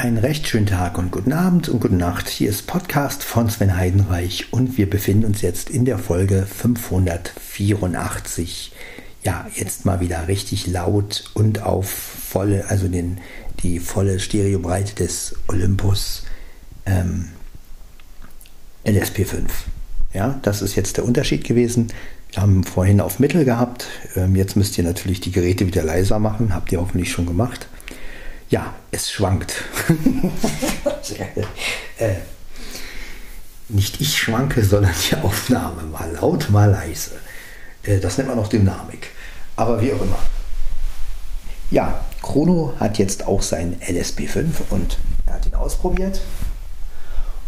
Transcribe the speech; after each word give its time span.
Einen 0.00 0.16
recht 0.16 0.48
schönen 0.48 0.64
Tag 0.64 0.96
und 0.96 1.10
guten 1.10 1.34
Abend 1.34 1.68
und 1.68 1.80
gute 1.80 1.94
Nacht. 1.94 2.30
Hier 2.30 2.48
ist 2.48 2.66
Podcast 2.66 3.22
von 3.22 3.50
Sven 3.50 3.76
Heidenreich 3.76 4.50
und 4.50 4.78
wir 4.78 4.88
befinden 4.88 5.26
uns 5.26 5.42
jetzt 5.42 5.68
in 5.68 5.84
der 5.84 5.98
Folge 5.98 6.46
584. 6.46 8.72
Ja, 9.22 9.46
jetzt 9.54 9.84
mal 9.84 10.00
wieder 10.00 10.26
richtig 10.26 10.66
laut 10.68 11.24
und 11.34 11.64
auf 11.64 11.90
volle, 11.90 12.70
also 12.70 12.88
den, 12.88 13.18
die 13.62 13.78
volle 13.78 14.20
Stereobreite 14.20 14.94
des 14.94 15.34
Olympus 15.48 16.22
ähm, 16.86 17.28
LSP5. 18.86 19.50
Ja, 20.14 20.40
das 20.40 20.62
ist 20.62 20.76
jetzt 20.76 20.96
der 20.96 21.04
Unterschied 21.04 21.44
gewesen. 21.44 21.88
Wir 22.32 22.40
haben 22.40 22.64
vorhin 22.64 23.02
auf 23.02 23.18
Mittel 23.18 23.44
gehabt. 23.44 23.86
Ähm, 24.16 24.34
jetzt 24.34 24.56
müsst 24.56 24.78
ihr 24.78 24.84
natürlich 24.84 25.20
die 25.20 25.32
Geräte 25.32 25.66
wieder 25.66 25.82
leiser 25.82 26.18
machen. 26.18 26.54
Habt 26.54 26.72
ihr 26.72 26.80
hoffentlich 26.80 27.12
schon 27.12 27.26
gemacht. 27.26 27.68
Ja, 28.50 28.74
es 28.90 29.12
schwankt. 29.12 29.54
äh, 31.98 32.14
nicht 33.68 34.00
ich 34.00 34.18
schwanke, 34.18 34.64
sondern 34.64 34.92
die 35.08 35.14
Aufnahme. 35.16 35.84
Mal 35.84 36.10
laut, 36.12 36.50
mal 36.50 36.68
leise. 36.68 37.12
Äh, 37.84 38.00
das 38.00 38.18
nennt 38.18 38.28
man 38.28 38.36
noch 38.36 38.48
Dynamik. 38.48 39.10
Aber 39.54 39.80
wie 39.80 39.92
auch 39.92 40.02
immer. 40.02 40.18
Ja, 41.70 42.04
Chrono 42.22 42.74
hat 42.80 42.98
jetzt 42.98 43.24
auch 43.24 43.40
seinen 43.40 43.80
LSP5 43.80 44.46
und 44.70 44.98
er 45.26 45.34
hat 45.34 45.46
ihn 45.46 45.54
ausprobiert. 45.54 46.20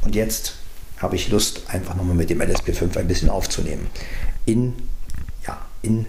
Und 0.02 0.14
jetzt 0.14 0.54
habe 0.98 1.16
ich 1.16 1.28
Lust, 1.30 1.62
einfach 1.66 1.96
nochmal 1.96 2.14
mit 2.14 2.30
dem 2.30 2.40
LSP5 2.40 2.96
ein 2.96 3.08
bisschen 3.08 3.28
aufzunehmen. 3.28 3.88
In, 4.46 4.74
ja, 5.44 5.58
in 5.82 6.06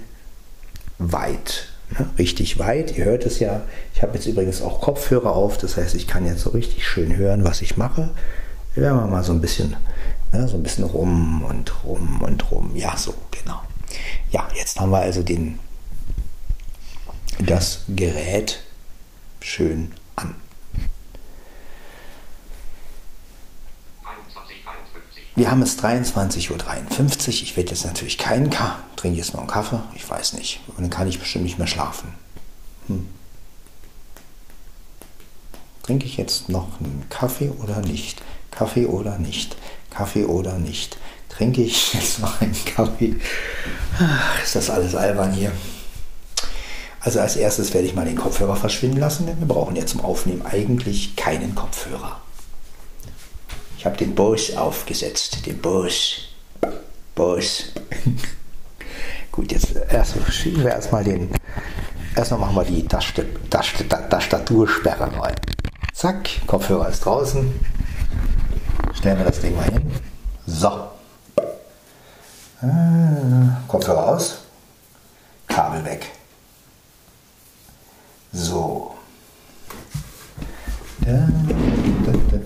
weit 1.00 1.73
Ne? 1.92 2.10
Richtig 2.18 2.60
weit. 2.60 2.98
Ihr 2.98 3.05
hört 3.05 3.26
es 3.26 3.40
ja. 3.40 3.62
Ich 3.94 4.02
habe 4.02 4.16
jetzt 4.16 4.26
übrigens 4.26 4.62
auch 4.62 4.82
Kopfhörer 4.82 5.36
auf. 5.36 5.58
Das 5.58 5.78
heißt, 5.78 5.96
ich 5.96 6.08
kann 6.08 6.26
jetzt 6.26 6.42
so 6.42 6.52
richtig 6.52 6.88
schön 6.88 7.16
hören, 7.16 7.44
was 7.44 7.62
ich 7.62 7.78
mache. 7.78 8.09
Wir 8.75 8.94
mal 8.94 9.23
so 9.23 9.34
ein 9.34 9.42
bisschen, 9.42 9.75
ne, 10.31 10.48
so 10.48 10.58
ein 10.58 10.64
bisschen 10.64 10.84
rum 10.86 11.44
und 11.44 11.72
rum 11.84 12.22
und 12.22 12.52
rum. 12.52 12.72
Ja, 12.75 12.98
so, 12.98 13.14
genau. 13.30 13.62
Ja, 14.31 14.48
jetzt 14.56 14.80
haben 14.80 14.92
wir 14.92 15.00
also 15.00 15.22
den, 15.22 15.59
das 17.40 17.81
Gerät 17.88 18.64
schön 19.42 19.92
an. 20.16 20.34
Wir 25.36 25.50
haben 25.50 25.64
es 25.64 25.80
23.53 25.80 26.52
Uhr. 26.52 26.58
Ich 27.28 27.58
werde 27.58 27.72
jetzt 27.72 27.86
natürlich 27.86 28.17
keinen 28.17 28.50
K. 28.52 28.78
Trinke 28.95 29.17
jetzt 29.17 29.34
noch 29.34 29.42
einen 29.42 29.50
Kaffee. 29.50 29.80
Ich 29.95 30.08
weiß 30.08 30.34
nicht. 30.34 30.59
Und 30.67 30.81
dann 30.81 30.90
kann 30.92 31.08
ich 31.08 31.20
bestimmt 31.20 31.45
nicht 31.45 31.58
mehr 31.58 31.67
schlafen. 31.67 32.14
Hm. 32.88 33.08
Trinke 35.81 36.06
ich 36.06 36.17
jetzt 36.17 36.50
noch 36.50 36.80
einen 36.80 37.06
Kaffee 37.09 37.50
oder 37.50 37.81
nicht? 37.81 38.22
Kaffee 38.52 38.86
oder 38.86 39.17
nicht? 39.17 39.58
Kaffee 39.90 40.25
oder 40.25 40.59
nicht? 40.59 40.98
Trinke 41.30 41.64
ich 41.64 41.94
jetzt 41.94 42.20
noch 42.20 42.40
einen 42.40 42.56
Kaffee? 42.66 43.16
Ach, 44.00 44.44
ist 44.44 44.56
das 44.56 44.70
alles 44.70 44.94
albern 44.95 45.34
hier. 45.34 45.52
Also 47.00 47.20
als 47.20 47.36
erstes 47.36 47.73
werde 47.73 47.88
ich 47.88 47.95
mal 47.95 48.06
den 48.06 48.16
Kopfhörer 48.16 48.56
verschwinden 48.56 49.00
lassen, 49.00 49.25
denn 49.25 49.40
wir 49.40 49.47
brauchen 49.47 49.75
ja 49.75 49.86
zum 49.86 50.02
Aufnehmen 50.02 50.45
eigentlich 50.45 51.16
keinen 51.16 51.53
Kopfhörer. 51.53 52.22
Ich 53.84 53.86
habe 53.86 53.98
den 53.98 54.16
Boss 54.16 54.56
aufgesetzt, 54.56 55.45
den 55.45 55.59
Boss. 55.59 56.30
Boss. 57.16 57.66
Gut, 59.34 59.52
jetzt 59.52 59.75
erst 59.90 60.16
schieben 60.31 60.64
wir 60.64 60.72
erstmal 60.72 61.03
den. 61.03 61.30
Erstmal 62.16 62.40
machen 62.40 62.56
wir 62.56 62.64
die 62.64 62.88
Tastatursperre 62.88 65.22
rein. 65.22 65.36
Zack, 65.92 66.30
Kopfhörer 66.48 66.88
ist 66.88 67.03
draußen. 67.03 67.53
Stellen 68.94 69.17
wir 69.17 69.25
das 69.25 69.42
Ding 69.42 69.53
mal 69.53 69.70
hin. 69.70 69.92
So. 70.47 70.88
Ah, 72.62 73.63
Kopfhörer 73.68 74.07
aus. 74.07 74.38
Kabel 75.50 75.84
weg. 75.84 76.09
So. 78.31 78.96
Da, 81.02 81.28
da, 82.06 82.13
da, 82.31 82.40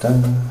dann 0.00 0.50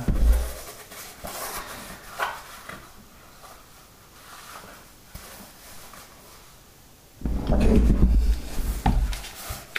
okay. 7.51 7.81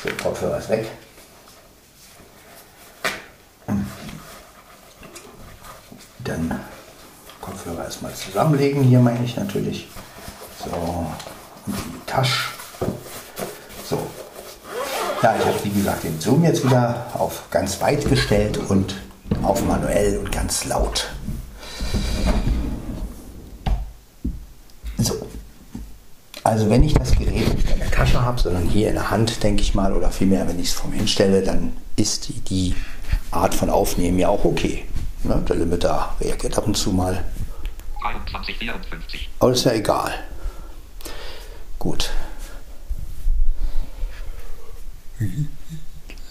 So, 0.03 0.09
Kopfhörer 0.22 0.59
ist 0.59 0.69
weg. 0.69 0.86
Dann 6.25 6.60
Kopfhörer 7.41 7.84
erstmal 7.84 8.14
zusammenlegen, 8.14 8.82
hier 8.82 8.98
meine 9.00 9.25
ich 9.25 9.36
natürlich. 9.36 9.88
So, 10.64 10.70
und 11.66 11.76
die 11.76 12.06
Tasche. 12.06 12.50
So. 13.88 13.98
Ja, 15.22 15.36
ich 15.38 15.44
habe 15.44 15.64
wie 15.64 15.70
gesagt 15.70 16.04
den 16.04 16.19
Zoom 16.19 16.44
jetzt 16.44 16.64
wieder 16.64 17.06
auf 17.14 17.50
ganz 17.50 17.80
weit 17.80 18.09
gestellt 18.09 18.59
und 18.59 18.94
auf 19.42 19.64
manuell 19.64 20.18
und 20.18 20.32
ganz 20.32 20.64
laut. 20.64 21.10
So. 24.98 25.14
Also 26.42 26.70
wenn 26.70 26.82
ich 26.82 26.94
das 26.94 27.12
Gerät 27.12 27.54
nicht 27.54 27.70
in 27.70 27.78
der 27.78 27.90
Tasche 27.90 28.22
habe, 28.22 28.40
sondern 28.40 28.66
hier 28.66 28.88
in 28.88 28.94
der 28.94 29.10
Hand, 29.10 29.42
denke 29.42 29.62
ich 29.62 29.74
mal, 29.74 29.92
oder 29.92 30.10
vielmehr, 30.10 30.48
wenn 30.48 30.58
ich 30.58 30.68
es 30.68 30.74
vor 30.74 30.90
mir 30.90 30.96
hinstelle, 30.96 31.42
dann 31.42 31.72
ist 31.96 32.28
die, 32.28 32.40
die 32.40 32.74
Art 33.30 33.54
von 33.54 33.70
Aufnehmen 33.70 34.18
ja 34.18 34.28
auch 34.28 34.44
okay. 34.44 34.84
Ne? 35.24 35.42
Der 35.48 35.56
Limiter 35.56 36.14
reagiert 36.20 36.56
ab 36.56 36.66
und 36.66 36.76
zu 36.76 36.92
mal. 36.92 37.24
21, 38.02 38.56
54. 38.56 39.28
Aber 39.38 39.52
ist 39.52 39.64
ja 39.64 39.72
egal. 39.72 40.12
Gut. 41.78 42.10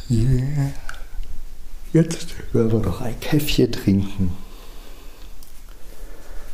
Yeah. 0.10 0.72
Jetzt 1.92 2.36
werden 2.54 2.72
wir 2.72 2.80
noch 2.80 3.02
ein 3.02 3.20
Käffchen 3.20 3.72
trinken. 3.72 4.38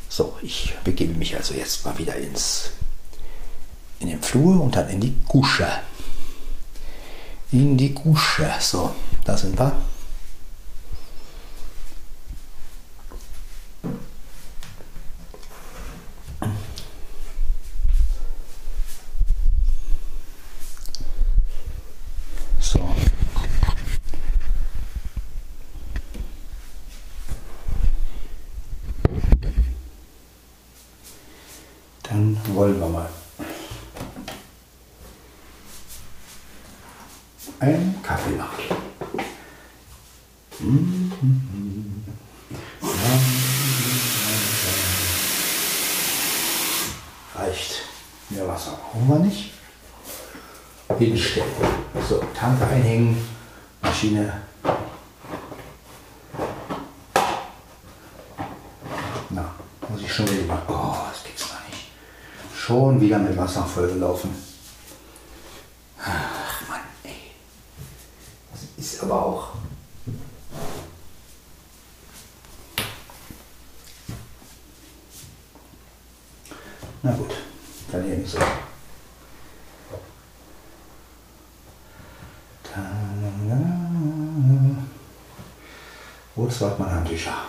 So, 0.07 0.37
ich 0.41 0.73
begebe 0.85 1.13
mich 1.13 1.35
also 1.35 1.53
jetzt 1.53 1.83
mal 1.83 1.97
wieder 1.97 2.15
ins, 2.15 2.69
in 3.99 4.07
den 4.07 4.21
Flur 4.21 4.61
und 4.61 4.77
dann 4.77 4.87
in 4.87 5.01
die 5.01 5.13
Kusche. 5.27 5.67
In 7.51 7.75
die 7.75 7.93
Kusche. 7.93 8.49
So, 8.61 8.95
da 9.25 9.35
sind 9.35 9.59
wir. 9.59 9.73
wollen 32.55 32.79
wir 32.79 32.87
mal. 32.87 33.09
Einen 37.65 37.99
Kaffee 38.03 38.35
machen. 38.35 38.63
Reicht. 47.33 47.81
Mehr 48.29 48.47
Wasser 48.47 48.71
brauchen 48.71 49.07
wir 49.07 49.19
nicht. 49.19 49.51
Hinstellen. 50.99 51.49
So, 52.07 52.23
Tanke 52.37 52.67
einhängen, 52.67 53.17
Maschine. 53.81 54.41
Na, 59.31 59.55
muss 59.89 60.01
ich 60.01 60.13
schon 60.13 60.29
wieder. 60.29 60.61
Oh, 60.67 60.95
das 61.09 61.23
gibt's 61.23 61.47
Schon 62.55 63.01
wieder 63.01 63.17
mit 63.17 63.35
Wasser 63.35 63.63
vollgelaufen. 63.63 64.29
Ach 65.99 66.67
Mann, 66.67 66.79
ey. 67.03 67.31
Das 68.51 68.85
ist 68.85 69.03
aber 69.03 69.25
auch. 69.25 69.47
Na 77.03 77.11
gut, 77.11 77.31
dann 77.91 78.11
eben 78.11 78.25
so. 78.25 78.39
Wo 86.35 86.49
sagt 86.49 86.79
man 86.79 86.91
Handtücher? 86.91 87.45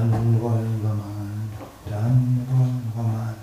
Dann 0.00 0.40
wollen 0.40 0.82
wir 0.82 0.94
mal, 0.94 1.04
dann 1.90 2.46
wollen 2.48 2.92
wir 2.94 3.02
mal. 3.02 3.34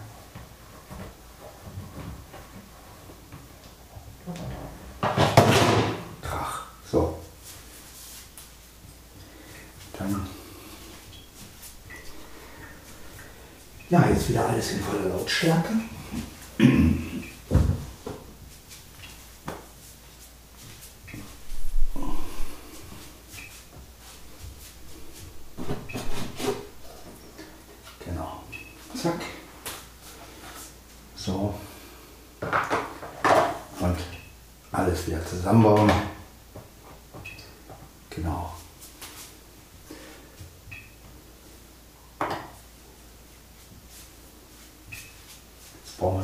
Krach. 6.19 6.63
So. 6.91 7.19
Dann. 9.99 10.27
Ja, 13.89 14.07
jetzt 14.09 14.27
wieder 14.29 14.49
alles 14.49 14.71
in 14.71 14.79
voller 14.79 15.09
Lautstärke. 15.09 15.73
Genau. 28.05 28.41
Zack. 28.95 29.21
So. 31.17 31.53
Und 33.79 33.97
alles 34.71 35.07
wieder 35.07 35.25
zusammenbauen. 35.25 35.91
Genau. 38.09 38.53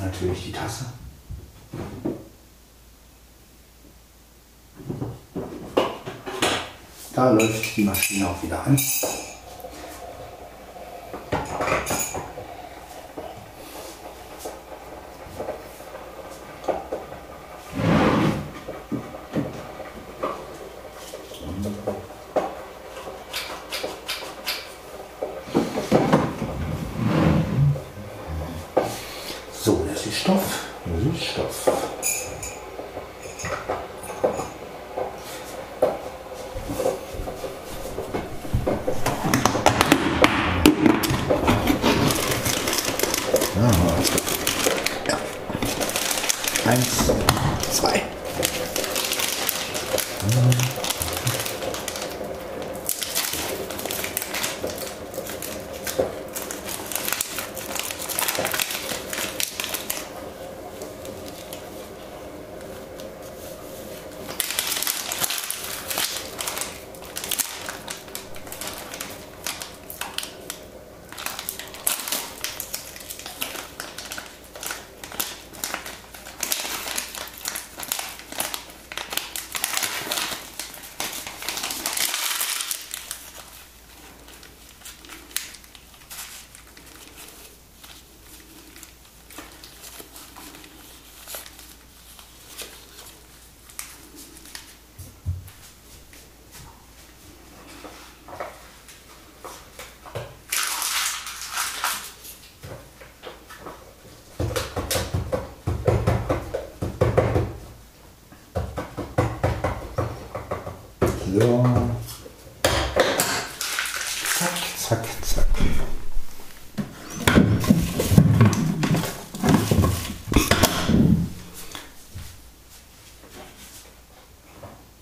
Jetzt 0.06 0.22
natürlich 0.34 0.46
die 0.46 0.52
Tasse. 0.52 0.86
Da 7.16 7.30
läuft 7.30 7.78
die 7.78 7.84
Maschine 7.84 8.28
auch 8.28 8.42
wieder 8.42 8.66
an. 8.66 8.78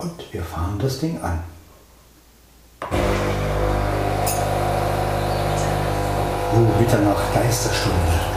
Und 0.02 0.32
wir 0.32 0.42
fahren 0.42 0.80
das 0.80 0.98
Ding 0.98 1.20
an. 1.22 1.38
So, 6.50 6.58
Mitternacht 6.80 7.32
Geisterstunde. 7.32 8.32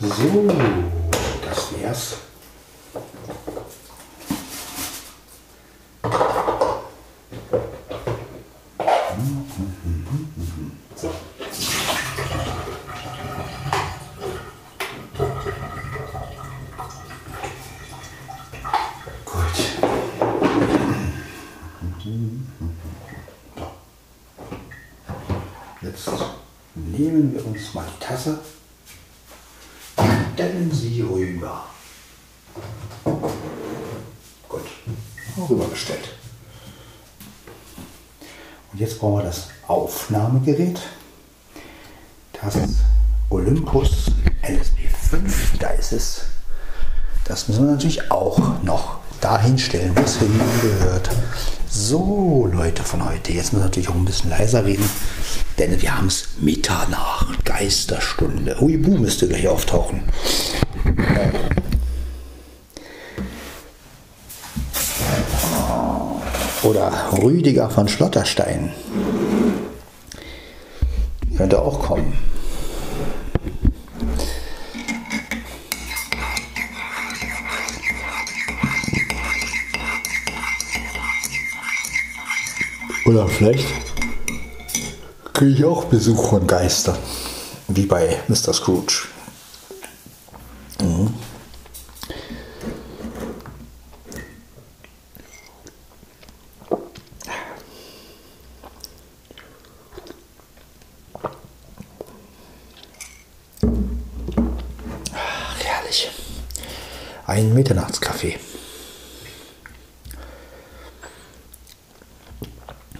So, 0.00 0.48
das 1.44 1.72
wär's. 1.80 2.16
So. 10.94 11.08
Gut. 19.24 19.58
Jetzt 25.82 26.10
die 27.82 28.04
Tasse 28.04 28.38
stellen 30.34 30.70
Sie 30.72 31.00
rüber. 31.02 31.64
Gut, 34.48 34.62
rübergestellt. 35.48 36.14
Und 38.72 38.80
jetzt 38.80 38.98
brauchen 38.98 39.18
wir 39.18 39.24
das 39.24 39.48
Aufnahmegerät. 39.66 40.80
Das 42.32 42.56
Olympus 43.30 44.10
LSP5, 44.42 45.58
da 45.58 45.68
ist 45.68 45.92
es. 45.92 46.22
Das 47.24 47.48
müssen 47.48 47.66
wir 47.66 47.72
natürlich 47.72 48.10
auch 48.10 48.62
noch 48.62 48.98
dahin 49.20 49.58
stellen, 49.58 49.96
wo 49.96 50.02
es 50.02 50.18
hingehört. 50.18 51.08
So, 51.68 52.48
Leute 52.52 52.82
von 52.82 53.04
heute, 53.04 53.32
jetzt 53.32 53.52
müssen 53.52 53.62
wir 53.62 53.66
natürlich 53.66 53.88
auch 53.88 53.94
ein 53.94 54.04
bisschen 54.04 54.30
leiser 54.30 54.64
reden, 54.64 54.88
denn 55.58 55.80
wir 55.80 55.96
haben 55.96 56.08
es 56.08 56.28
Mitternacht, 56.40 57.44
Geisterstunde. 57.44 58.60
Huibu 58.60 58.98
müsste 58.98 59.28
gleich 59.28 59.46
auftauchen. 59.48 60.02
Äh. 60.84 61.30
Oder 66.66 67.12
Rüdiger 67.22 67.68
von 67.68 67.88
Schlotterstein. 67.88 68.72
Könnte 71.36 71.60
auch 71.60 71.80
kommen. 71.80 72.16
Oder 83.04 83.28
vielleicht 83.28 83.93
kriege 85.34 85.50
ich 85.50 85.64
auch 85.64 85.84
Besuch 85.86 86.30
von 86.30 86.46
Geistern. 86.46 86.96
Wie 87.68 87.86
bei 87.86 88.20
Mr. 88.28 88.54
Scrooge. 88.54 89.08
Mhm. 90.80 91.12
herrlich. 105.58 106.10
Ein 107.26 107.54
Mitternachtskaffee. 107.54 108.38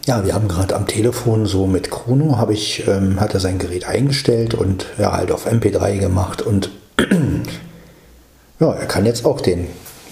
Ja, 0.06 0.23
haben 0.34 0.48
gerade 0.48 0.74
am 0.74 0.86
Telefon 0.86 1.46
so 1.46 1.66
mit 1.66 1.90
Chrono, 1.90 2.36
habe 2.36 2.52
ich, 2.52 2.86
ähm, 2.88 3.20
hat 3.20 3.34
er 3.34 3.40
sein 3.40 3.58
Gerät 3.58 3.86
eingestellt 3.86 4.54
und 4.54 4.86
ja, 4.98 5.12
halt 5.12 5.30
auf 5.30 5.46
MP3 5.46 5.98
gemacht 5.98 6.42
und 6.42 6.70
ja, 8.60 8.72
er 8.72 8.86
kann 8.86 9.06
jetzt 9.06 9.24
auch 9.24 9.40
den 9.40 9.68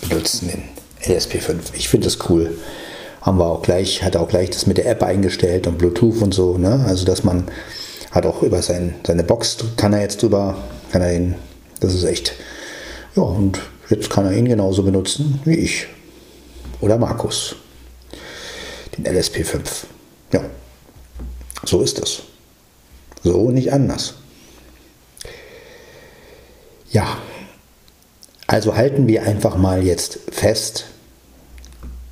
benutzen, 0.08 0.48
den 0.48 0.62
LSP5. 1.16 1.74
Ich 1.74 1.88
finde 1.88 2.06
das 2.06 2.30
cool. 2.30 2.56
Haben 3.20 3.38
wir 3.38 3.46
auch 3.46 3.62
gleich, 3.62 4.02
hat 4.02 4.16
auch 4.16 4.28
gleich 4.28 4.50
das 4.50 4.66
mit 4.66 4.78
der 4.78 4.86
App 4.86 5.02
eingestellt 5.02 5.66
und 5.66 5.78
Bluetooth 5.78 6.22
und 6.22 6.32
so, 6.32 6.56
ne? 6.58 6.84
Also 6.86 7.04
dass 7.04 7.24
man 7.24 7.48
hat 8.10 8.26
auch 8.26 8.42
über 8.42 8.62
sein, 8.62 8.94
seine 9.06 9.24
Box 9.24 9.58
kann 9.76 9.92
er 9.92 10.00
jetzt 10.02 10.22
drüber, 10.22 10.56
kann 10.90 11.02
er 11.02 11.14
ihn, 11.14 11.34
das 11.80 11.94
ist 11.94 12.04
echt, 12.04 12.34
ja, 13.16 13.22
und 13.22 13.60
jetzt 13.90 14.10
kann 14.10 14.26
er 14.26 14.32
ihn 14.32 14.46
genauso 14.46 14.82
benutzen 14.82 15.40
wie 15.44 15.56
ich. 15.56 15.86
Oder 16.80 16.98
Markus 16.98 17.56
den 18.96 19.06
LSP5. 19.06 19.60
Ja, 20.32 20.40
so 21.64 21.82
ist 21.82 21.98
es. 21.98 22.22
So 23.22 23.50
nicht 23.50 23.72
anders. 23.72 24.14
Ja, 26.90 27.18
also 28.46 28.76
halten 28.76 29.06
wir 29.06 29.22
einfach 29.22 29.56
mal 29.56 29.82
jetzt 29.82 30.18
fest, 30.30 30.86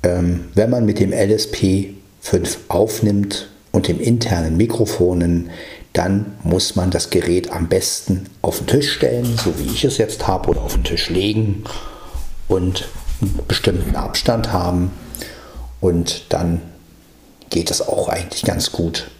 ähm, 0.03 0.49
wenn 0.55 0.69
man 0.69 0.85
mit 0.85 0.99
dem 0.99 1.11
LSP5 1.11 2.57
aufnimmt 2.67 3.49
und 3.71 3.87
dem 3.87 3.99
internen 3.99 4.57
Mikrofonen, 4.57 5.51
dann 5.93 6.37
muss 6.43 6.75
man 6.75 6.89
das 6.89 7.09
Gerät 7.09 7.51
am 7.51 7.67
besten 7.67 8.27
auf 8.41 8.59
den 8.59 8.67
Tisch 8.67 8.93
stellen, 8.93 9.37
so 9.37 9.59
wie 9.59 9.71
ich 9.71 9.83
es 9.83 9.97
jetzt 9.97 10.25
habe, 10.27 10.49
oder 10.49 10.61
auf 10.61 10.73
den 10.73 10.83
Tisch 10.83 11.09
legen 11.09 11.63
und 12.47 12.87
einen 13.21 13.39
bestimmten 13.47 13.95
Abstand 13.95 14.51
haben 14.51 14.91
und 15.79 16.25
dann 16.29 16.61
geht 17.51 17.69
das 17.69 17.87
auch 17.87 18.09
eigentlich 18.09 18.43
ganz 18.43 18.71
gut. 18.71 19.11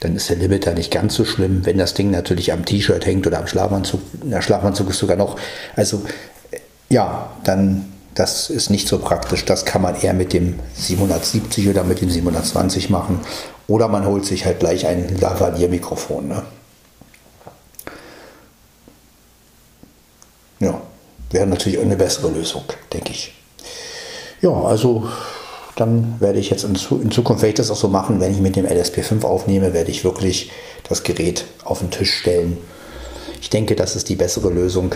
Dann 0.00 0.16
ist 0.16 0.28
der 0.28 0.36
Limiter 0.36 0.74
nicht 0.74 0.90
ganz 0.90 1.14
so 1.14 1.24
schlimm. 1.24 1.64
Wenn 1.64 1.78
das 1.78 1.94
Ding 1.94 2.10
natürlich 2.10 2.52
am 2.52 2.64
T-Shirt 2.64 3.06
hängt 3.06 3.26
oder 3.26 3.38
am 3.38 3.46
Schlafanzug, 3.46 4.00
der 4.22 4.42
Schlafanzug 4.42 4.90
ist 4.90 4.98
sogar 4.98 5.16
noch, 5.16 5.36
also 5.76 6.02
ja, 6.88 7.30
dann 7.44 7.86
das 8.14 8.50
ist 8.50 8.70
nicht 8.70 8.88
so 8.88 8.98
praktisch. 8.98 9.44
Das 9.44 9.64
kann 9.64 9.82
man 9.82 9.94
eher 9.94 10.12
mit 10.12 10.32
dem 10.32 10.58
770 10.74 11.68
oder 11.68 11.84
mit 11.84 12.00
dem 12.00 12.10
720 12.10 12.90
machen. 12.90 13.20
Oder 13.68 13.88
man 13.88 14.04
holt 14.04 14.26
sich 14.26 14.44
halt 14.44 14.58
gleich 14.58 14.86
ein 14.86 15.16
Lavalier-Mikrofon. 15.18 16.28
Ne? 16.28 16.42
Ja, 20.58 20.80
wäre 21.30 21.46
natürlich 21.46 21.78
eine 21.78 21.96
bessere 21.96 22.30
Lösung, 22.30 22.64
denke 22.92 23.12
ich. 23.12 23.32
Ja, 24.42 24.50
also 24.50 25.08
dann 25.76 26.20
werde 26.20 26.38
ich 26.38 26.50
jetzt 26.50 26.64
in, 26.64 26.74
Zukunft, 26.74 27.42
werde 27.42 27.48
ich 27.48 27.54
das 27.54 27.70
auch 27.70 27.76
so 27.76 27.88
machen, 27.88 28.20
wenn 28.20 28.32
ich 28.32 28.40
mit 28.40 28.56
dem 28.56 28.66
LSP5 28.66 29.24
aufnehme, 29.24 29.72
werde 29.72 29.90
ich 29.90 30.04
wirklich 30.04 30.50
das 30.88 31.02
Gerät 31.02 31.44
auf 31.64 31.80
den 31.80 31.90
Tisch 31.90 32.12
stellen. 32.12 32.58
Ich 33.40 33.50
denke, 33.50 33.76
das 33.76 33.96
ist 33.96 34.08
die 34.08 34.16
bessere 34.16 34.50
Lösung. 34.50 34.94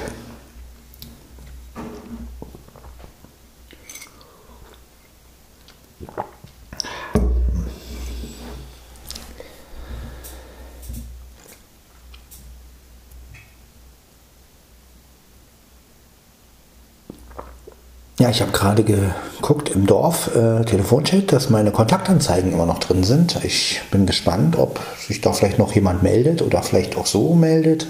Ja, 18.18 18.30
ich 18.30 18.40
habe 18.40 18.52
gerade 18.52 18.84
geguckt 18.84 19.70
im 19.70 19.86
Dorf, 19.86 20.36
äh, 20.36 20.64
Telefonchat, 20.64 21.32
dass 21.32 21.50
meine 21.50 21.72
Kontaktanzeigen 21.72 22.52
immer 22.52 22.64
noch 22.64 22.78
drin 22.78 23.02
sind. 23.02 23.44
Ich 23.44 23.80
bin 23.90 24.06
gespannt, 24.06 24.56
ob 24.56 24.78
sich 25.04 25.20
da 25.20 25.32
vielleicht 25.32 25.58
noch 25.58 25.74
jemand 25.74 26.04
meldet 26.04 26.40
oder 26.40 26.62
vielleicht 26.62 26.96
auch 26.96 27.06
so 27.06 27.34
meldet. 27.34 27.88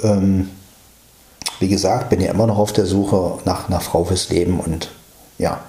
Ähm, 0.00 0.50
wie 1.58 1.66
gesagt, 1.68 2.10
bin 2.10 2.20
ja 2.20 2.30
immer 2.30 2.46
noch 2.46 2.58
auf 2.58 2.72
der 2.72 2.86
Suche 2.86 3.40
nach 3.44 3.68
einer 3.68 3.80
Frau 3.80 4.04
fürs 4.04 4.28
Leben 4.28 4.60
und 4.60 4.90
ja, 5.38 5.60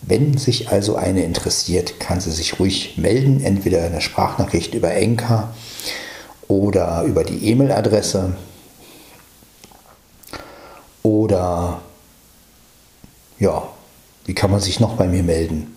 wenn 0.00 0.38
sich 0.38 0.70
also 0.70 0.96
eine 0.96 1.24
interessiert, 1.24 2.00
kann 2.00 2.20
sie 2.20 2.30
sich 2.30 2.58
ruhig 2.58 2.96
melden, 2.96 3.42
entweder 3.42 3.82
eine 3.82 4.00
Sprachnachricht 4.00 4.72
über 4.72 4.92
Enka 4.92 5.52
oder 6.48 7.02
über 7.02 7.22
die 7.22 7.50
E-Mail-Adresse 7.50 8.34
oder 11.02 11.80
ja, 13.38 13.62
wie 14.24 14.34
kann 14.34 14.50
man 14.50 14.60
sich 14.60 14.80
noch 14.80 14.96
bei 14.96 15.06
mir 15.06 15.22
melden? 15.22 15.76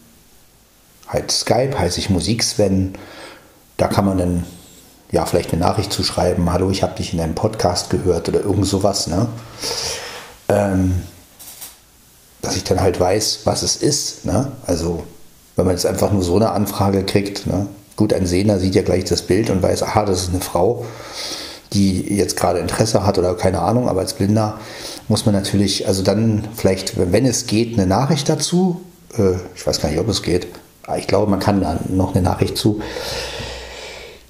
Halt 1.07 1.31
Skype, 1.31 1.77
heiße 1.77 1.99
ich 1.99 2.09
Musiksven. 2.09 2.93
Da 3.77 3.87
kann 3.87 4.05
man 4.05 4.17
dann 4.17 4.45
ja 5.11 5.25
vielleicht 5.25 5.51
eine 5.53 5.61
Nachricht 5.61 5.91
zu 5.91 6.03
schreiben, 6.03 6.51
hallo, 6.51 6.69
ich 6.69 6.83
habe 6.83 6.95
dich 6.95 7.13
in 7.13 7.19
einem 7.19 7.35
Podcast 7.35 7.89
gehört 7.89 8.29
oder 8.29 8.41
irgend 8.41 8.67
sowas, 8.67 9.07
ne? 9.07 9.27
Ähm, 10.49 11.01
dass 12.41 12.55
ich 12.55 12.63
dann 12.63 12.81
halt 12.81 12.99
weiß, 12.99 13.41
was 13.45 13.63
es 13.63 13.75
ist. 13.75 14.25
Ne? 14.25 14.51
Also 14.65 15.03
wenn 15.55 15.65
man 15.65 15.75
jetzt 15.75 15.85
einfach 15.85 16.11
nur 16.11 16.23
so 16.23 16.35
eine 16.35 16.51
Anfrage 16.51 17.03
kriegt, 17.03 17.47
ne? 17.47 17.67
gut, 17.95 18.13
ein 18.13 18.25
Sehner 18.25 18.59
sieht 18.59 18.75
ja 18.75 18.81
gleich 18.81 19.03
das 19.03 19.23
Bild 19.23 19.49
und 19.49 19.61
weiß, 19.61 19.83
aha, 19.83 20.05
das 20.05 20.23
ist 20.23 20.29
eine 20.29 20.41
Frau, 20.41 20.85
die 21.73 22.15
jetzt 22.15 22.37
gerade 22.37 22.59
Interesse 22.59 23.05
hat 23.05 23.17
oder 23.17 23.35
keine 23.35 23.59
Ahnung, 23.59 23.89
aber 23.89 23.99
als 23.99 24.13
Blinder 24.13 24.59
muss 25.09 25.25
man 25.25 25.35
natürlich, 25.35 25.87
also 25.87 26.03
dann 26.03 26.47
vielleicht, 26.55 26.93
wenn 26.97 27.25
es 27.25 27.47
geht, 27.47 27.73
eine 27.73 27.87
Nachricht 27.87 28.29
dazu. 28.29 28.79
Äh, 29.17 29.33
ich 29.55 29.67
weiß 29.67 29.81
gar 29.81 29.89
nicht, 29.89 29.99
ob 29.99 30.07
es 30.07 30.21
geht. 30.21 30.47
Ich 30.97 31.07
glaube, 31.07 31.29
man 31.29 31.39
kann 31.39 31.61
da 31.61 31.79
noch 31.89 32.15
eine 32.15 32.23
Nachricht 32.23 32.57
zu. 32.57 32.79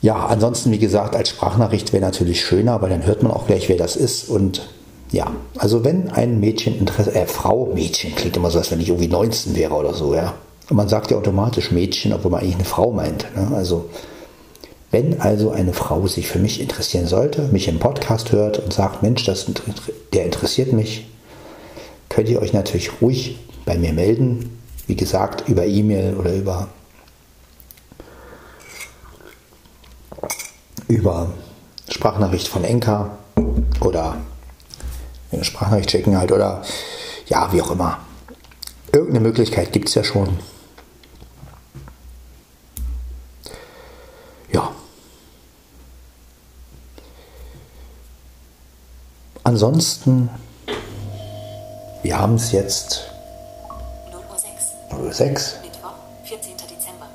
Ja, 0.01 0.25
ansonsten, 0.27 0.71
wie 0.71 0.79
gesagt, 0.79 1.15
als 1.15 1.29
Sprachnachricht 1.29 1.91
wäre 1.91 2.03
natürlich 2.03 2.43
schöner, 2.43 2.81
weil 2.81 2.89
dann 2.89 3.05
hört 3.05 3.21
man 3.21 3.31
auch 3.31 3.45
gleich, 3.45 3.67
wer 3.67 3.77
das 3.77 3.97
ist. 3.97 4.29
Und 4.29 4.69
ja, 5.11 5.31
also 5.57 5.83
wenn 5.83 6.09
ein 6.09 6.39
Mädchen 6.39 6.79
Interesse, 6.79 7.13
äh, 7.13 7.27
Frau, 7.27 7.71
Mädchen, 7.73 8.15
klingt 8.15 8.37
immer 8.37 8.49
so, 8.49 8.59
als 8.59 8.71
wenn 8.71 8.79
ich 8.79 8.87
irgendwie 8.87 9.09
19 9.09 9.55
wäre 9.55 9.73
oder 9.73 9.93
so, 9.93 10.15
ja. 10.15 10.33
Und 10.69 10.77
man 10.77 10.87
sagt 10.87 11.11
ja 11.11 11.17
automatisch 11.17 11.71
Mädchen, 11.71 12.13
obwohl 12.13 12.31
man 12.31 12.41
eigentlich 12.41 12.55
eine 12.55 12.65
Frau 12.65 12.91
meint. 12.91 13.25
Ne? 13.35 13.55
Also 13.55 13.89
wenn 14.91 15.21
also 15.21 15.51
eine 15.51 15.73
Frau 15.73 16.07
sich 16.07 16.27
für 16.27 16.39
mich 16.39 16.59
interessieren 16.59 17.05
sollte, 17.05 17.43
mich 17.51 17.67
im 17.67 17.79
Podcast 17.79 18.31
hört 18.31 18.59
und 18.59 18.73
sagt, 18.73 19.03
Mensch, 19.03 19.23
das, 19.25 19.45
der 20.19 20.25
interessiert 20.25 20.73
mich, 20.73 21.07
könnt 22.09 22.27
ihr 22.27 22.41
euch 22.41 22.51
natürlich 22.51 23.01
ruhig 23.01 23.39
bei 23.63 23.77
mir 23.77 23.93
melden. 23.93 24.59
Wie 24.85 24.97
gesagt, 24.97 25.47
über 25.47 25.65
E-Mail 25.65 26.17
oder 26.17 26.33
über, 26.33 26.67
über 30.89 31.31
Sprachnachricht 31.89 32.49
von 32.49 32.65
Enka 32.65 33.17
oder 33.79 34.17
eine 35.31 35.45
Sprachnachricht 35.45 35.89
schicken 35.89 36.17
halt 36.17 36.33
oder 36.33 36.63
ja, 37.27 37.53
wie 37.53 37.61
auch 37.61 37.71
immer. 37.71 37.99
Irgendeine 38.91 39.21
Möglichkeit 39.21 39.71
gibt 39.71 39.87
es 39.87 39.95
ja 39.95 40.03
schon. 40.03 40.37
Ansonsten, 49.49 50.29
wir 52.03 52.19
haben 52.19 52.35
es 52.35 52.51
jetzt 52.51 53.01
0 54.91 54.99
Uhr 55.01 55.11
6. 55.11 55.55
Mittwoch, 55.63 55.93
14. 56.23 56.51
Dezember. 56.55 57.07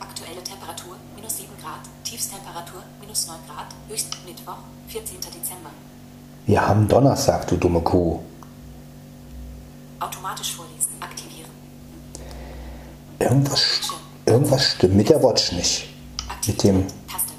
Aktuelle 0.00 0.44
Temperatur 0.44 0.96
minus 1.16 1.38
7 1.38 1.48
Grad, 1.62 1.80
Tiefstemperatur 2.04 2.82
minus 3.00 3.26
9 3.26 3.38
Grad, 3.48 3.68
höchst 3.88 4.18
Mittwoch, 4.26 4.58
14. 4.88 5.16
Dezember. 5.18 5.70
Wir 6.44 6.60
haben 6.68 6.88
Donnerstag, 6.88 7.46
du 7.46 7.56
dumme 7.56 7.80
Kuh. 7.80 8.20
Automatisch 9.98 10.54
vorlesen, 10.54 10.90
aktivieren. 11.00 11.50
Irgendwas 13.18 13.89
Irgendwas 14.30 14.64
stimmt 14.64 14.94
mit 14.94 15.08
der 15.08 15.20
Watch 15.24 15.50
nicht. 15.52 15.88
Mit 16.46 16.62
dem. 16.62 16.86
Taste. 17.08 17.32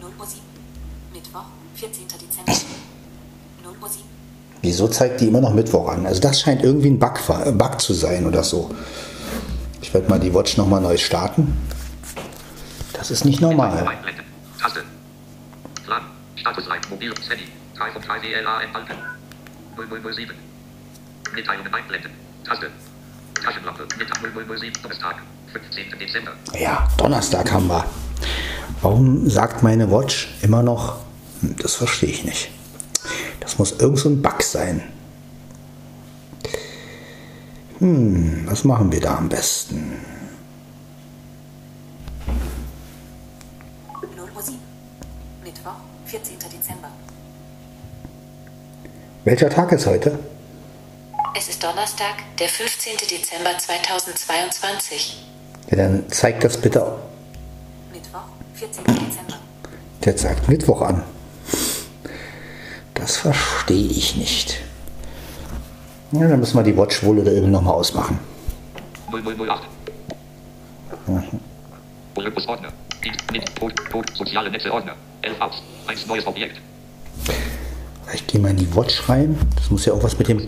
0 0.00 0.10
Uhr 0.18 0.26
7. 0.26 0.42
Mittwoch, 1.14 1.44
14. 1.74 2.04
Dezember. 2.06 2.52
0 3.62 3.74
Uhr 3.80 3.88
7. 3.88 4.04
Wieso 4.60 4.88
zeigt 4.88 5.22
die 5.22 5.28
immer 5.28 5.40
noch 5.40 5.54
Mittwoch 5.54 5.88
an? 5.88 6.04
Also 6.04 6.20
das 6.20 6.42
scheint 6.42 6.62
irgendwie 6.62 6.90
ein 6.90 6.98
Bug, 6.98 7.18
äh, 7.28 7.52
Bug 7.52 7.80
zu 7.80 7.94
sein 7.94 8.26
oder 8.26 8.44
so. 8.44 8.70
Ich 9.80 9.94
werde 9.94 10.10
mal 10.10 10.20
die 10.20 10.34
Watch 10.34 10.58
nochmal 10.58 10.82
neu 10.82 10.98
starten. 10.98 11.56
Das 12.92 13.10
ist 13.10 13.24
nicht 13.24 13.40
normal. 13.40 13.88
Einblenden. 13.88 14.24
Taste. 14.60 14.84
Plan. 15.86 16.02
Statuslein. 16.36 16.80
Mobil. 16.90 17.14
Handy. 17.30 17.44
3 17.78 17.92
von 17.92 18.02
3 18.02 18.22
WLA 18.22 18.62
enthalten. 18.62 18.94
0007. 19.76 20.36
Mitteilungen 21.34 21.72
einblenden. 21.72 22.10
Taste. 22.44 22.70
Ja, 26.58 26.88
Donnerstag 26.96 27.52
haben 27.52 27.68
wir. 27.68 27.84
Warum 28.82 29.28
sagt 29.28 29.62
meine 29.62 29.90
Watch 29.90 30.34
immer 30.42 30.62
noch, 30.62 31.04
Hm, 31.44 31.56
das 31.56 31.74
verstehe 31.74 32.10
ich 32.10 32.24
nicht. 32.24 32.50
Das 33.40 33.58
muss 33.58 33.72
irgend 33.72 33.98
so 33.98 34.08
ein 34.08 34.22
Bug 34.22 34.42
sein. 34.42 34.82
Hm, 37.78 38.46
was 38.46 38.64
machen 38.64 38.90
wir 38.90 39.00
da 39.00 39.16
am 39.16 39.28
besten? 39.28 39.92
0 44.16 44.28
Uhr 44.34 44.42
7. 44.42 44.58
Mittwoch, 45.42 45.72
14. 46.06 46.38
Dezember. 46.38 46.88
Welcher 49.24 49.50
Tag 49.50 49.72
ist 49.72 49.86
heute? 49.86 50.18
Es 51.36 51.48
ist 51.48 51.64
Donnerstag, 51.64 52.14
der 52.38 52.48
15. 52.48 52.96
Dezember 53.10 53.58
2022. 53.58 55.24
Ja, 55.68 55.76
dann 55.76 56.08
zeigt 56.08 56.44
das 56.44 56.56
bitte. 56.56 56.96
Mittwoch, 57.92 58.20
14. 58.54 58.84
Dezember. 58.84 59.34
Der 60.04 60.16
zeigt 60.16 60.48
Mittwoch 60.48 60.80
an. 60.82 61.02
Das 62.94 63.16
verstehe 63.16 63.88
ich 63.88 64.14
nicht. 64.14 64.60
Ja, 66.12 66.28
dann 66.28 66.38
müssen 66.38 66.56
wir 66.56 66.62
die 66.62 66.76
Watch 66.76 67.02
wohl 67.02 67.18
oder 67.18 67.32
übel 67.32 67.48
nochmal 67.48 67.74
ausmachen. 67.74 68.20
0008. 69.10 69.62
Olympus 72.14 72.46
Ordner. 72.46 72.68
Mit. 73.32 73.58
Code. 73.58 73.74
Code. 73.90 74.12
Soziale 74.14 74.50
Netze 74.50 74.72
Ordner. 74.72 74.94
11 75.22 75.40
aus. 75.40 75.62
1 75.88 76.06
neues 76.06 76.26
Objekt. 76.28 76.60
Ich 78.12 78.26
gehe 78.26 78.40
mal 78.40 78.50
in 78.50 78.56
die 78.56 78.74
Watch 78.76 79.08
rein. 79.08 79.38
Das 79.56 79.70
muss 79.70 79.84
ja 79.86 79.92
auch 79.92 80.02
was 80.02 80.18
mit 80.18 80.28
dem. 80.28 80.40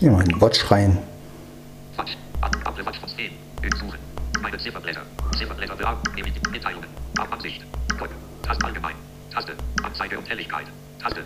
Ja, 0.00 0.10
mal 0.10 0.22
in 0.22 0.28
die 0.28 0.40
Watch 0.40 0.70
rein. 0.70 0.98
Quatsch. 1.94 2.16
Ab- 2.40 2.56
Apple 2.66 2.86
Watch 2.86 2.98
von 3.00 3.08
10. 3.08 3.30
Bild 3.60 3.76
suchen. 3.76 3.98
Meine 4.40 4.56
Zifferblätter. 4.58 5.02
Zifferblätter. 5.36 5.76
Mitteilungen. 6.50 6.88
Ab 7.18 7.28
Ansicht. 7.32 7.62
Drücken. 7.88 8.14
Taste 8.42 8.64
allgemein. 8.64 8.94
Taste. 9.32 9.52
Anzeige 9.82 10.18
und 10.18 10.28
Helligkeit. 10.28 10.66
Taste. 11.02 11.20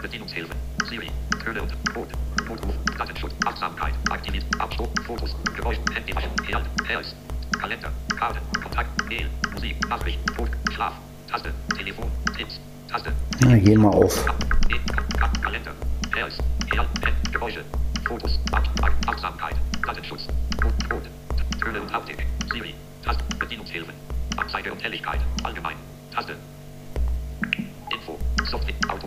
Bedienungshilfe. 0.00 0.54
Siri. 0.88 1.10
Töne 1.44 1.62
und 1.62 1.72
Code. 1.94 2.10
Notruf. 2.48 2.74
Datenschutz. 2.96 3.32
Achtsamkeit. 3.46 3.94
Aktiviert. 4.10 4.44
Abstoß. 4.58 4.88
Fotos. 5.06 5.36
Geräusch. 5.56 5.78
Handywaschen. 5.94 6.30
Herd. 6.46 6.66
Herz. 6.86 7.14
Kalender. 7.58 7.90
Karten. 8.18 8.40
Kontakt. 8.62 9.08
Mail. 9.08 9.28
Musik. 9.52 9.88
Nachricht. 9.88 10.18
Code. 10.36 10.50
Schlaf. 10.72 10.94
Taste. 11.30 11.52
Telefon. 11.76 12.10
Tipps. 12.36 12.60
Taste. 12.90 13.12
Na, 13.40 13.56
gehen 13.56 13.80
wir 13.82 13.90
auf. 13.90 14.24
Kalender. 15.42 15.72
Herz. 16.14 16.38
Herd. 16.72 16.88
Herd. 17.02 17.32
Geräusche. 17.32 17.64
Ach- 18.52 18.62
Achtsamkeit. 19.06 19.56
Datenschutz. 19.86 20.26
Code. 20.60 20.74
Code. 20.88 21.10
Töne 21.60 21.80
und 21.80 21.92
Haptik. 21.92 22.26
Siri. 22.52 22.74
Taste. 23.04 23.22
Bedienungshilfe. 23.38 23.92
Anzeige 24.36 24.72
und 24.72 24.82
Helligkeit. 24.82 25.20
Allgemein. 25.42 25.76
Taste. 26.14 26.36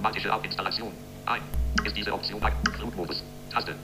Automatische 0.01 0.33
Abinstallation. 0.33 0.91
Ein. 1.27 1.41
Ist 1.85 1.95
diese 1.95 2.11
Option 2.11 2.41
ak- 2.41 2.53
Flugmodus. 2.75 3.21
Taste. 3.53 3.75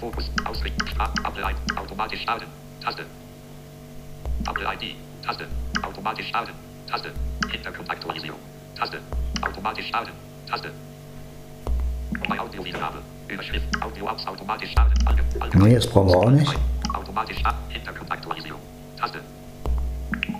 Fokus. 0.00 0.30
Ausrichten. 0.46 0.86
Sprach. 0.88 1.10
Apple 1.22 1.44
ein. 1.44 1.54
Automatisch 1.76 2.22
starten. 2.22 2.46
Taste. 2.82 3.04
Apple 4.48 4.64
ID. 4.64 4.96
Taste. 5.22 5.46
Automatisch 5.82 6.26
starten. 6.28 6.52
Taste. 6.90 7.10
Hintergrundaktualisierung. 7.50 8.40
Taste. 8.78 8.98
Automatisch 9.42 9.88
starten. 9.88 10.12
Taste. 10.48 10.70
Bei 12.26 12.40
Audiowiedergabe. 12.40 13.02
Überschrift. 13.28 13.66
Audio-Apps 13.82 14.26
automatisch 14.26 14.70
starten. 14.70 15.06
Allge 15.06 15.22
allgemein. 15.38 15.68
Nee, 15.68 15.74
das 15.74 15.86
brauchen 15.86 16.08
wir 16.08 16.16
auch 16.16 16.30
nicht. 16.30 16.56
Automatisch 16.94 17.38
starten. 17.40 17.58
Hintergrundaktualisierung. 17.68 18.60
Taste. 18.98 19.20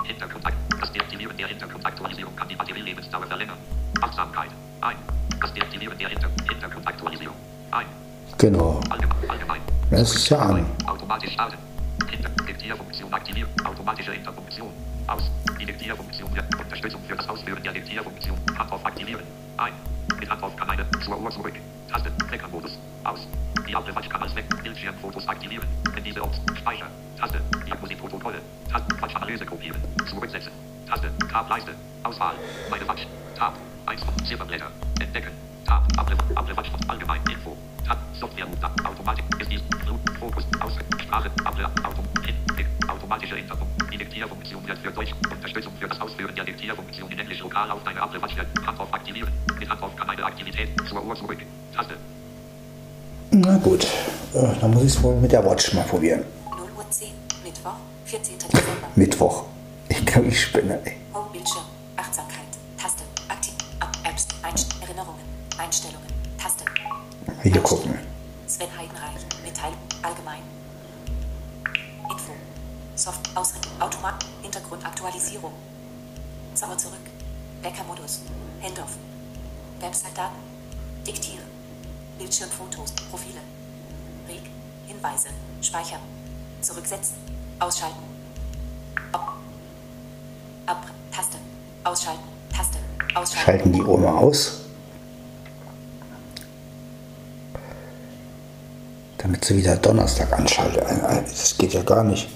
Hintergrundakt. 0.04 0.56
Das 0.80 0.90
Deaktivieren 0.90 1.36
der 1.36 1.48
Hintergrundaktualisierung 1.48 2.34
kann 2.34 2.48
die 2.48 2.56
Batterielebensdauer 2.56 3.26
verlängern. 3.26 3.58
Achtsamkeit. 4.00 4.48
Genau. 8.40 8.80
Allgemein. 8.88 9.60
Das 9.90 10.14
ist 10.14 10.30
ja 10.30 10.38
an. 10.38 10.64
Automatisch 10.86 11.30
starten. 11.34 11.58
Diktierfunktion 12.48 13.12
aktivieren. 13.12 13.50
Automatische 13.64 14.12
Hinterfunktion. 14.12 14.72
Aus. 15.06 15.30
Die 15.60 15.66
Diktierfunktion 15.66 16.34
wird 16.34 16.46
Unterstützung 16.58 17.02
für 17.06 17.16
das 17.16 17.28
Ausführen 17.28 17.62
der 17.62 17.72
Diktierfunktion. 17.74 18.38
Hand 18.58 18.72
auf 18.72 18.86
aktivieren. 18.86 19.24
Ein. 19.58 19.74
Mit 20.18 20.30
Hand 20.30 20.42
auf 20.42 20.56
kann 20.56 20.70
eine 20.70 20.86
zur 21.04 21.20
Uhr 21.20 21.30
zurück. 21.30 21.52
Taste. 21.92 22.10
Weckermodus. 22.30 22.78
Aus. 23.04 23.28
Die 23.68 23.74
Apple 23.74 23.94
Watch 23.94 24.08
kann 24.08 24.22
als 24.22 24.34
Weck 24.34 24.46
Bildschirmfotos 24.62 25.28
aktivieren. 25.28 25.66
Wenn 25.92 26.02
diese 26.02 26.22
Ops. 26.22 26.40
Speicher. 26.56 26.86
Taste. 27.18 27.42
Diagnostikprotokolle. 27.66 28.38
Taste. 28.72 28.94
Quatschanalyse 28.94 29.44
kopieren. 29.44 29.82
Zurücksetzen. 30.08 30.52
Taste. 30.88 31.10
Tab-Leiste. 31.30 31.72
Auswahl. 32.04 32.36
Meine 32.70 32.88
Watch. 32.88 33.06
Tab. 33.36 33.52
1 33.84 34.02
von 34.02 34.24
Zifferblätter. 34.24 34.70
Entdecken. 34.98 35.49
Tab. 35.66 35.82
Watch 36.56 36.70
von 36.70 36.90
allgemein 36.90 37.20
Info. 37.30 37.56
Tab. 37.86 37.98
Software. 38.18 38.46
Da. 38.60 38.70
Automatik. 38.88 39.24
Ist 39.40 39.50
dies. 39.50 39.60
Flug. 39.84 39.98
Fokus. 40.18 40.44
Aus. 40.60 40.72
Sprache. 41.02 41.30
Auto. 41.44 42.02
Automatische 42.88 43.36
Hintergrund. 43.36 43.70
Die 43.92 43.98
Diktierfunktion 43.98 44.66
wird 44.66 44.78
für 44.78 44.90
Deutsch. 44.90 45.14
Unterstützung 45.30 45.72
für 45.78 45.88
das 45.88 46.00
Ausführen 46.00 46.34
der 46.34 46.44
Diktierfunktion 46.44 47.10
in 47.10 47.18
Englisch 47.18 47.40
lokal 47.40 47.70
auf 47.70 47.82
deine 47.84 48.00
wird. 48.00 48.66
Hand 48.66 48.80
auf 48.80 48.92
aktivieren. 48.92 49.32
Mit 49.58 49.68
Hand 49.68 49.82
auf 49.82 49.94
kann 49.96 50.08
eine 50.10 50.24
Aktivität. 50.24 50.68
Zur 50.88 51.04
Uhr 51.04 51.14
zurück. 51.16 51.38
Taste. 51.74 51.94
Na 53.30 53.56
gut. 53.58 53.84
Äh, 54.34 54.54
Dann 54.60 54.70
muss 54.72 54.82
ich 54.82 54.88
es 54.88 55.02
wohl 55.02 55.16
mit 55.16 55.32
der 55.32 55.44
Watch 55.44 55.72
mal 55.74 55.84
probieren. 55.84 56.24
0 56.50 56.58
Uhr 56.76 56.90
10. 56.90 57.08
Mittwoch, 57.44 57.74
14. 58.04 58.38
Dezember. 58.38 58.88
Mittwoch. 58.96 59.44
Ich 59.88 60.04
glaube, 60.06 60.28
ich 60.28 60.40
spinne. 60.40 60.80
ey. 60.84 60.96
Homebildschirm. 61.14 61.64
Video 67.42 67.62
gucken. 67.62 67.98
Sven 68.46 68.68
Heidenreich. 68.76 69.24
Mitteilung. 69.42 69.78
Allgemein. 70.02 70.42
Info. 72.10 72.32
Soft. 72.94 73.34
Ausrichtung. 73.34 73.72
Automat. 73.80 74.22
Hintergrundaktualisierung. 74.42 75.52
Sauer 76.54 76.76
zurück. 76.76 76.98
Weckermodus. 77.62 78.20
Handoff. 78.62 78.98
Website-Daten. 79.80 80.36
Diktieren. 81.06 81.46
Bildschirmfotos. 82.18 82.92
Profile. 83.08 83.40
Reg. 84.28 84.42
Hinweise. 84.86 85.28
Speichern. 85.62 86.00
Zurücksetzen. 86.60 87.16
Ausschalten. 87.58 88.02
Ab. 89.12 89.36
Ab. 90.66 90.86
Taste. 91.10 91.38
Ausschalten. 91.84 92.28
Taste. 92.54 92.78
Ausschalten. 93.14 93.44
Schalten 93.46 93.72
die 93.72 93.82
Uhr 93.82 93.96
mal 93.98 94.14
aus. 94.14 94.59
Sie 99.44 99.56
wieder 99.56 99.76
Donnerstag 99.76 100.32
anschaltet. 100.32 100.82
Äh, 100.82 101.22
Das 101.28 101.56
geht 101.56 101.72
ja 101.72 101.82
gar 101.82 102.04
nicht. 102.04 102.28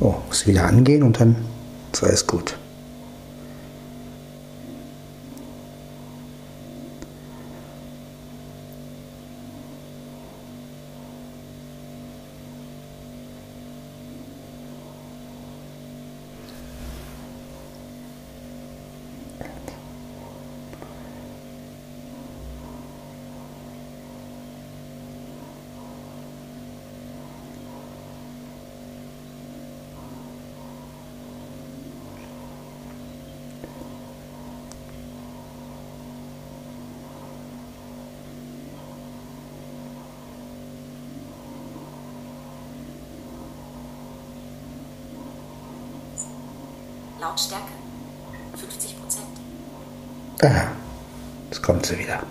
Oh, 0.00 0.14
muss 0.26 0.46
wieder 0.46 0.64
angehen 0.64 1.02
und 1.02 1.20
dann 1.20 1.36
ist 1.92 2.02
alles 2.02 2.26
gut. 2.26 2.56
Lautstärke 47.20 47.72
50 48.56 49.00
Prozent. 49.00 49.26
Aha, 50.42 50.72
jetzt 51.50 51.62
kommt 51.62 51.84
sie 51.86 51.98
wieder. 51.98 52.22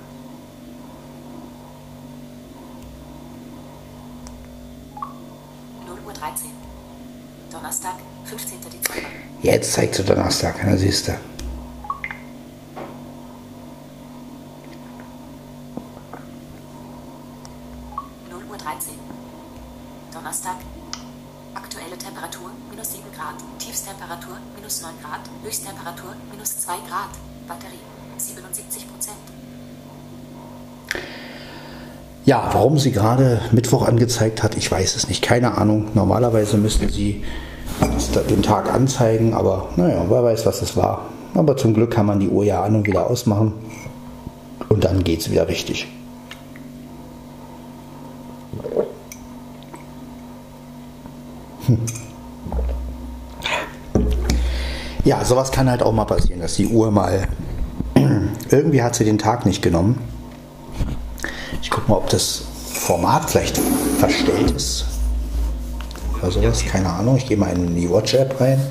Uhr 6.10 6.13
13. 6.13 6.49
Donnerstag, 7.52 7.95
15. 8.25 8.58
Dezember. 8.62 9.10
Jetzt 9.43 9.73
zeigt 9.73 9.93
sie 9.93 10.04
Donnerstag, 10.04 10.56
na 10.65 10.75
siehst 10.75 11.08
du. 11.08 11.12
Null 18.32 18.43
Uhr 18.49 18.58
13. 18.58 18.93
Donnerstag. 20.12 20.56
Aktuelle 21.54 21.97
Temperatur 21.97 22.49
minus 22.71 22.91
7 22.91 23.04
Grad. 23.15 23.36
Tiefstemperatur 23.60 24.38
minus 24.56 24.82
9 24.82 24.93
Grad. 25.04 25.21
Höchsttemperatur 25.43 26.15
minus 26.32 26.58
2 26.62 26.73
Grad. 26.88 27.10
Batterie 27.47 27.80
77 28.17 28.88
Prozent. 28.88 29.15
Ja, 32.30 32.48
warum 32.54 32.78
sie 32.78 32.92
gerade 32.92 33.42
Mittwoch 33.52 33.88
angezeigt 33.88 34.44
hat, 34.44 34.56
ich 34.56 34.72
weiß 34.72 34.96
es 34.96 35.08
nicht. 35.08 35.24
Keine 35.24 35.58
Ahnung. 35.58 35.88
Normalerweise 35.96 36.58
müssten 36.58 36.88
sie 36.88 37.24
den 38.30 38.44
Tag 38.44 38.72
anzeigen, 38.72 39.34
aber 39.34 39.70
naja, 39.78 40.06
wer 40.08 40.24
weiß, 40.24 40.46
was 40.46 40.62
es 40.62 40.78
war. 40.78 41.08
Aber 41.34 41.58
zum 41.58 41.74
Glück 41.74 41.89
kann 41.89 42.06
man 42.06 42.20
die 42.20 42.30
Uhr 42.30 42.44
ja 42.44 42.62
an 42.62 42.76
und 42.76 42.86
wieder 42.86 43.10
ausmachen. 43.10 43.54
Und 44.70 44.84
dann 44.84 45.04
geht 45.04 45.22
es 45.22 45.32
wieder 45.32 45.48
richtig. 45.48 45.88
Hm. 51.65 51.80
Ja, 55.04 55.26
sowas 55.26 55.50
kann 55.50 55.68
halt 55.68 55.82
auch 55.82 55.94
mal 55.94 56.06
passieren, 56.06 56.42
dass 56.42 56.54
die 56.58 56.68
Uhr 56.68 56.92
mal 56.92 57.28
irgendwie 58.52 58.84
hat 58.84 58.94
sie 58.94 59.04
den 59.04 59.18
Tag 59.18 59.48
nicht 59.48 59.63
genommen. 59.63 60.09
Mal, 61.89 61.95
ob 61.95 62.10
das 62.12 62.43
Format 62.71 63.28
vielleicht 63.32 63.60
verstellt 63.97 64.52
ist. 64.52 64.86
Oder 66.19 66.30
sowas, 66.30 66.63
keine 66.63 66.88
Ahnung. 66.88 67.17
Ich 67.17 67.25
gehe 67.25 67.36
mal 67.36 67.52
in 67.52 67.75
die 67.75 67.89
Watch-App 67.89 68.39
rein. 68.39 68.62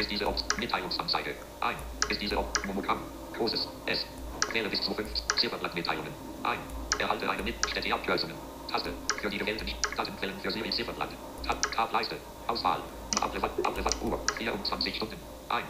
Ist 0.00 0.10
diese 0.10 0.26
Opt. 0.26 0.56
Mitteilungsanzeige. 0.56 1.34
Ein. 1.60 1.76
Ist 2.08 2.22
diese 2.22 2.38
Opt. 2.38 2.64
Momogramm. 2.64 3.02
Großes. 3.36 3.68
S. 3.84 4.06
Wähle 4.50 4.70
bis 4.70 4.80
zu 4.80 4.94
5. 4.94 5.06
Zifferblattmitteilungen. 5.36 6.10
Ein. 6.42 6.58
Erhalte 6.98 7.28
eine 7.28 7.42
mit 7.42 7.54
Städteabkürzungen. 7.68 8.34
Taste. 8.72 8.94
Für 9.20 9.28
die 9.28 9.36
gewählten 9.36 9.70
Datenquellen 9.94 10.40
für 10.40 10.50
Siri 10.50 10.70
Zifferblatt. 10.70 11.10
Tab. 11.46 11.70
Tab-Leiste. 11.72 12.16
Auswahl. 12.46 12.80
Ablewatt. 13.20 13.50
Ablewatt. 13.62 13.94
Uhr. 14.00 14.18
24 14.38 14.96
Stunden. 14.96 15.16
Ein. 15.50 15.64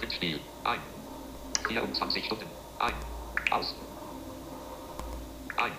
Tippspiel. 0.00 0.40
Ein. 0.64 0.80
24 1.68 2.24
Stunden. 2.24 2.46
Ein. 2.80 2.94
Aus. 3.52 3.72
Ein. 5.58 5.72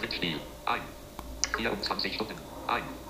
Tippspiel. 0.00 0.40
Ein. 0.64 0.80
24 1.58 2.14
Stunden. 2.14 2.34
Ein. 2.68 3.01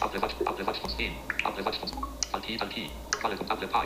Ablewatt. 0.00 0.34
Ablewatt 0.44 0.76
von 0.76 0.90
10. 0.96 1.12
Ablewatt 1.44 1.76
von 1.76 1.88
Alti. 2.32 2.58
Alti. 2.60 2.90
Falle 3.20 3.36
und 3.38 3.50
Ablepai. 3.50 3.84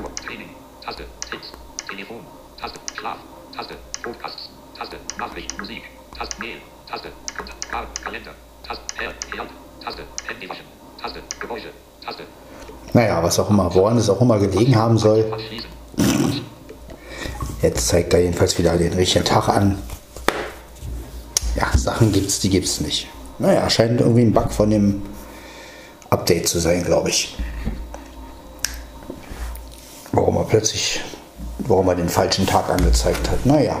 Uhr. 0.00 0.14
Training. 0.16 0.50
Taste. 0.84 1.04
Tipps. 1.30 1.52
Telefon. 1.88 2.20
Taste. 2.60 2.78
Schlaf. 2.98 3.16
Taste. 3.56 3.74
Podcasts. 4.02 4.50
Taste. 4.78 4.96
Nachricht. 5.18 5.58
Musik. 5.58 5.82
Taste. 6.16 6.36
Mail. 6.38 6.58
Taste. 6.90 7.08
Kar- 7.70 7.86
Kalender. 8.02 8.32
Taste. 8.66 8.82
Herd. 8.96 9.14
Herd. 9.34 9.48
Taste. 9.84 10.02
Handy 10.26 10.48
waschen. 10.48 10.64
Taste. 11.00 11.20
Geräusche. 11.40 11.70
Taste. 12.04 12.22
Naja, 12.92 13.22
was 13.22 13.38
auch 13.38 13.48
immer, 13.50 13.72
woran 13.74 13.96
es 13.96 14.10
auch 14.10 14.20
immer 14.20 14.38
gelegen 14.38 14.74
haben 14.76 14.98
soll. 14.98 15.24
Jetzt 17.62 17.88
zeigt 17.88 18.12
er 18.14 18.20
jedenfalls 18.20 18.58
wieder 18.58 18.76
den 18.76 18.92
richtigen 18.94 19.24
Tag 19.24 19.48
an. 19.48 19.78
Ja, 21.56 21.66
Sachen 21.76 22.10
gibt's, 22.12 22.40
die 22.40 22.48
gibt's 22.50 22.80
nicht. 22.80 23.06
Naja, 23.38 23.68
scheint 23.70 24.00
irgendwie 24.00 24.22
ein 24.22 24.32
Bug 24.32 24.50
von 24.52 24.70
dem 24.70 25.02
Update 26.10 26.48
zu 26.48 26.58
sein, 26.58 26.82
glaube 26.84 27.08
ich. 27.08 27.36
Warum 30.12 30.36
er 30.36 30.44
plötzlich, 30.44 31.00
warum 31.58 31.88
er 31.88 31.94
den 31.94 32.08
falschen 32.08 32.46
Tag 32.46 32.68
angezeigt 32.68 33.30
hat. 33.30 33.46
Naja, 33.46 33.80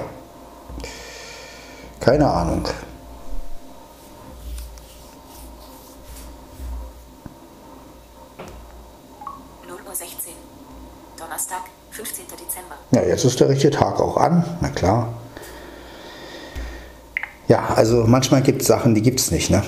keine 1.98 2.30
Ahnung. 2.30 2.68
Null 9.68 9.80
Uhr 9.86 9.94
16. 9.94 10.32
Donnerstag, 11.18 11.62
15. 11.90 12.24
Dezember. 12.26 12.76
Ja, 12.92 13.02
jetzt 13.02 13.24
ist 13.24 13.40
der 13.40 13.48
richtige 13.48 13.72
Tag 13.72 14.00
auch 14.00 14.16
an, 14.16 14.44
na 14.60 14.68
klar. 14.68 15.12
Ja, 17.48 17.66
also 17.74 18.04
manchmal 18.06 18.42
gibt 18.42 18.62
es 18.62 18.68
Sachen, 18.68 18.94
die 18.94 19.02
gibt 19.02 19.18
es 19.18 19.32
nicht, 19.32 19.50
ne? 19.50 19.64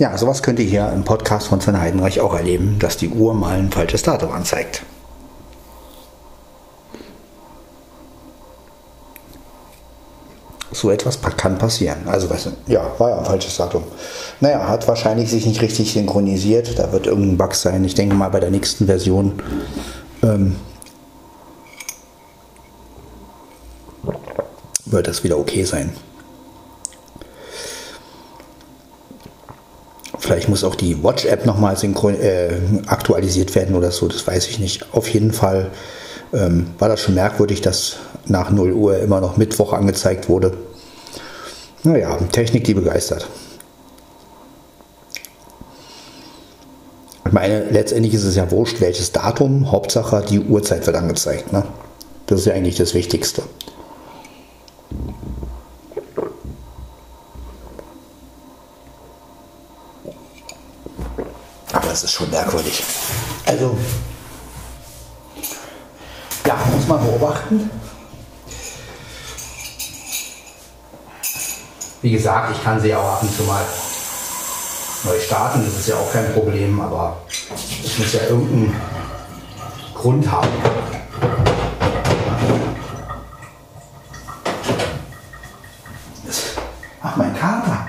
Ja, 0.00 0.16
sowas 0.16 0.42
könnt 0.42 0.58
ihr 0.58 0.64
hier 0.64 0.90
im 0.94 1.04
Podcast 1.04 1.48
von 1.48 1.60
Sven 1.60 1.78
Heidenreich 1.78 2.20
auch 2.20 2.34
erleben, 2.34 2.78
dass 2.78 2.96
die 2.96 3.10
Uhr 3.10 3.34
mal 3.34 3.58
ein 3.58 3.70
falsches 3.70 4.02
Datum 4.02 4.32
anzeigt. 4.32 4.82
So 10.72 10.90
etwas 10.90 11.20
kann 11.36 11.58
passieren. 11.58 12.08
Also, 12.08 12.30
was, 12.30 12.48
ja, 12.66 12.90
war 12.96 13.10
ja 13.10 13.18
ein 13.18 13.26
falsches 13.26 13.58
Datum. 13.58 13.82
Naja, 14.40 14.66
hat 14.66 14.88
wahrscheinlich 14.88 15.28
sich 15.28 15.44
nicht 15.44 15.60
richtig 15.60 15.92
synchronisiert. 15.92 16.78
Da 16.78 16.90
wird 16.92 17.06
irgendein 17.06 17.36
Bug 17.36 17.54
sein. 17.54 17.84
Ich 17.84 17.94
denke 17.94 18.14
mal, 18.14 18.30
bei 18.30 18.40
der 18.40 18.50
nächsten 18.50 18.86
Version 18.86 19.42
ähm, 20.22 20.56
wird 24.86 25.08
das 25.08 25.22
wieder 25.24 25.36
okay 25.36 25.64
sein. 25.64 25.92
Vielleicht 30.30 30.48
muss 30.48 30.62
auch 30.62 30.76
die 30.76 31.02
Watch-App 31.02 31.44
nochmal 31.44 31.74
äh, 31.74 32.50
aktualisiert 32.86 33.52
werden 33.56 33.74
oder 33.74 33.90
so, 33.90 34.06
das 34.06 34.24
weiß 34.24 34.46
ich 34.46 34.60
nicht. 34.60 34.94
Auf 34.94 35.08
jeden 35.08 35.32
Fall 35.32 35.72
ähm, 36.32 36.68
war 36.78 36.88
das 36.88 37.00
schon 37.00 37.16
merkwürdig, 37.16 37.62
dass 37.62 37.96
nach 38.26 38.52
0 38.52 38.70
Uhr 38.70 39.00
immer 39.00 39.20
noch 39.20 39.38
Mittwoch 39.38 39.72
angezeigt 39.72 40.28
wurde. 40.28 40.52
Naja, 41.82 42.16
Technik, 42.30 42.62
die 42.62 42.74
begeistert. 42.74 43.26
Ich 47.26 47.32
meine, 47.32 47.64
letztendlich 47.64 48.14
ist 48.14 48.22
es 48.22 48.36
ja 48.36 48.52
wurscht, 48.52 48.80
welches 48.80 49.10
Datum, 49.10 49.72
Hauptsache 49.72 50.24
die 50.30 50.38
Uhrzeit 50.38 50.86
wird 50.86 50.94
angezeigt. 50.94 51.52
Ne? 51.52 51.64
Das 52.28 52.38
ist 52.38 52.46
ja 52.46 52.54
eigentlich 52.54 52.76
das 52.76 52.94
Wichtigste. 52.94 53.42
Das 62.00 62.10
ist 62.10 62.16
schon 62.16 62.30
merkwürdig. 62.30 62.82
Also, 63.44 63.76
ja, 66.46 66.56
muss 66.74 66.86
man 66.88 67.04
beobachten. 67.04 67.70
Wie 72.00 72.10
gesagt, 72.10 72.56
ich 72.56 72.64
kann 72.64 72.80
sie 72.80 72.94
auch 72.94 73.04
ab 73.04 73.22
und 73.22 73.36
zu 73.36 73.42
mal 73.42 73.62
neu 75.04 75.20
starten, 75.20 75.62
das 75.64 75.80
ist 75.80 75.88
ja 75.88 75.96
auch 75.96 76.10
kein 76.10 76.32
Problem, 76.32 76.80
aber 76.80 77.20
es 77.84 77.98
muss 77.98 78.12
ja 78.14 78.22
irgendeinen 78.22 78.80
Grund 79.94 80.30
haben. 80.30 80.48
Das, 86.26 86.42
ach, 87.02 87.16
mein 87.16 87.36
Kater. 87.36 87.88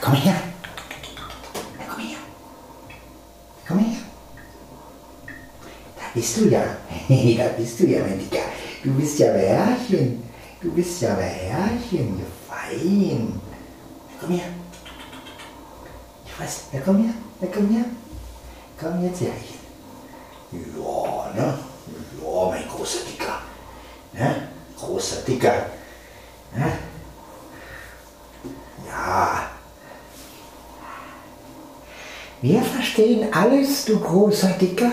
Komm 0.00 0.14
her. 0.14 0.34
Komm 1.88 2.00
her. 2.00 2.18
Komm 3.66 3.78
her. 3.78 3.98
Da 5.96 6.11
bist 6.22 6.36
du 6.36 6.48
ja. 6.48 6.62
da 7.38 7.48
bist 7.56 7.80
du 7.80 7.86
ja, 7.88 7.98
mein 8.00 8.16
Dicker. 8.16 8.44
Du 8.84 8.92
bist 8.92 9.18
ja 9.18 9.32
Bärchen. 9.32 10.22
Du 10.60 10.70
bist 10.70 11.02
ja 11.02 11.14
Bärchen. 11.14 12.22
Fein. 12.48 13.40
Komm 14.20 14.30
her. 14.30 14.44
Ich 16.24 16.40
weiß. 16.40 16.60
Ja, 16.72 16.80
komm 16.84 17.02
her. 17.02 17.14
Ja, 17.40 17.48
komm 17.52 17.68
her. 17.70 17.84
Komm 18.78 19.04
jetzt 19.04 19.20
her. 19.20 19.32
Ja, 20.52 21.32
ne? 21.34 21.58
Ja, 22.22 22.50
mein 22.50 22.68
großer 22.68 23.00
Dicker. 23.10 23.38
Ne? 24.12 24.48
Großer 24.78 25.22
Dicker. 25.26 25.66
Ne? 26.54 26.72
Ja. 28.86 29.50
Wir 32.40 32.62
verstehen 32.62 33.26
alles, 33.32 33.86
du 33.86 33.98
großer 33.98 34.50
Dicker. 34.50 34.92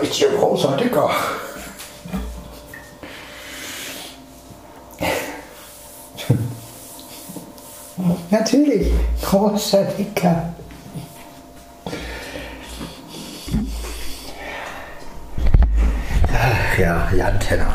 Richtiger 0.00 0.30
großer 0.30 0.76
Dicker. 0.76 1.10
Natürlich, 8.30 8.92
großer 9.22 9.84
Dicker. 9.84 10.54
Ach 16.32 16.78
ja, 16.78 17.10
Jan 17.12 17.40
Tenner. 17.40 17.72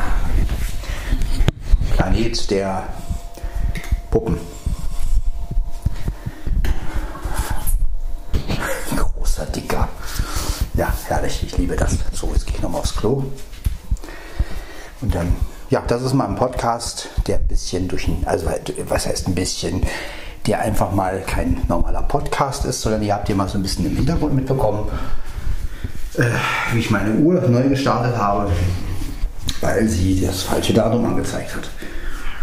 Planet 1.94 2.50
der 2.50 2.88
Puppen. 4.10 4.40
Großer 8.96 9.46
Dicker. 9.46 9.88
Ja, 10.74 10.92
herrlich, 11.08 11.42
ich 11.42 11.56
liebe 11.58 11.76
das. 11.76 11.96
So, 12.12 12.30
jetzt 12.32 12.46
gehe 12.46 12.56
ich 12.56 12.62
nochmal 12.62 12.80
aufs 12.80 12.96
Klo. 12.96 13.24
Und 15.00 15.14
dann, 15.14 15.34
ja, 15.70 15.82
das 15.86 16.02
ist 16.02 16.14
mal 16.14 16.26
ein 16.26 16.36
Podcast, 16.36 17.08
der 17.26 17.38
ein 17.38 17.46
bisschen 17.46 17.88
durch 17.88 18.08
also 18.24 18.46
was 18.88 19.06
heißt 19.06 19.28
ein 19.28 19.34
bisschen, 19.34 19.82
der 20.46 20.60
einfach 20.60 20.92
mal 20.92 21.22
kein 21.26 21.60
normaler 21.68 22.02
Podcast 22.02 22.64
ist, 22.64 22.80
sondern 22.82 23.02
ihr 23.02 23.14
habt 23.14 23.26
hier 23.26 23.36
mal 23.36 23.48
so 23.48 23.58
ein 23.58 23.62
bisschen 23.62 23.86
im 23.86 23.96
Hintergrund 23.96 24.34
mitbekommen, 24.34 24.88
äh, 26.16 26.24
wie 26.72 26.78
ich 26.78 26.90
meine 26.90 27.14
Uhr 27.16 27.40
neu 27.42 27.68
gestartet 27.68 28.16
habe, 28.16 28.50
weil 29.60 29.88
sie 29.88 30.20
das 30.24 30.42
falsche 30.42 30.72
Datum 30.72 31.04
angezeigt 31.04 31.54
hat. 31.54 31.68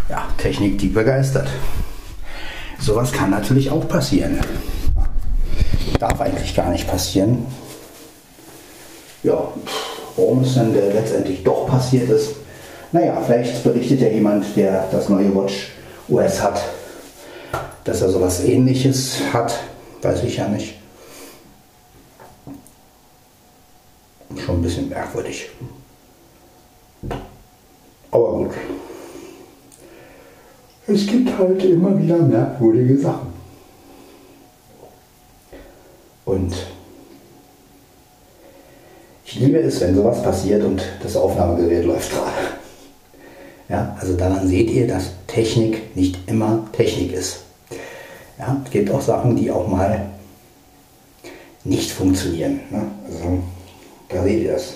Ja, 0.08 0.28
Technik, 0.36 0.78
die 0.78 0.88
begeistert. 0.88 1.48
Sowas 2.78 3.12
kann 3.12 3.30
natürlich 3.30 3.70
auch 3.70 3.88
passieren. 3.88 4.38
Darf 5.98 6.20
eigentlich 6.20 6.54
gar 6.54 6.68
nicht 6.70 6.86
passieren. 6.86 7.46
Ja, 9.24 9.48
warum 10.16 10.42
es 10.42 10.54
dann 10.54 10.74
äh, 10.76 10.92
letztendlich 10.92 11.42
doch 11.42 11.66
passiert 11.66 12.10
ist, 12.10 12.36
naja, 12.92 13.20
vielleicht 13.26 13.64
berichtet 13.64 14.00
ja 14.00 14.08
jemand, 14.08 14.54
der 14.54 14.86
das 14.92 15.08
neue 15.08 15.34
Watch 15.34 15.72
OS 16.08 16.42
hat, 16.42 16.62
dass 17.84 18.02
er 18.02 18.10
sowas 18.10 18.44
ähnliches 18.44 19.18
hat, 19.32 19.58
weiß 20.02 20.22
ich 20.22 20.36
ja 20.36 20.46
nicht. 20.46 20.74
Schon 24.44 24.56
ein 24.56 24.62
bisschen 24.62 24.88
merkwürdig. 24.90 25.50
Aber 28.10 28.32
gut. 28.32 28.50
Es 30.86 31.06
gibt 31.06 31.36
halt 31.38 31.64
immer 31.64 31.98
wieder 31.98 32.18
merkwürdige 32.18 32.98
Sachen. 32.98 33.32
Und 36.26 36.54
liebe 39.36 39.58
es, 39.58 39.80
wenn 39.80 39.94
sowas 39.94 40.22
passiert 40.22 40.62
und 40.64 40.82
das 41.02 41.16
Aufnahmegerät 41.16 41.84
läuft 41.84 42.10
gerade. 42.10 42.32
Ja, 43.68 43.96
also 43.98 44.14
daran 44.16 44.46
seht 44.46 44.70
ihr, 44.70 44.86
dass 44.86 45.12
Technik 45.26 45.96
nicht 45.96 46.18
immer 46.26 46.66
Technik 46.72 47.12
ist. 47.12 47.40
Ja, 48.38 48.60
es 48.64 48.70
gibt 48.70 48.90
auch 48.90 49.00
Sachen, 49.00 49.36
die 49.36 49.50
auch 49.50 49.66
mal 49.68 50.06
nicht 51.64 51.90
funktionieren. 51.90 52.60
Ne? 52.70 52.82
Also, 53.06 53.42
da 54.08 54.22
seht 54.22 54.42
ihr 54.42 54.52
das. 54.52 54.74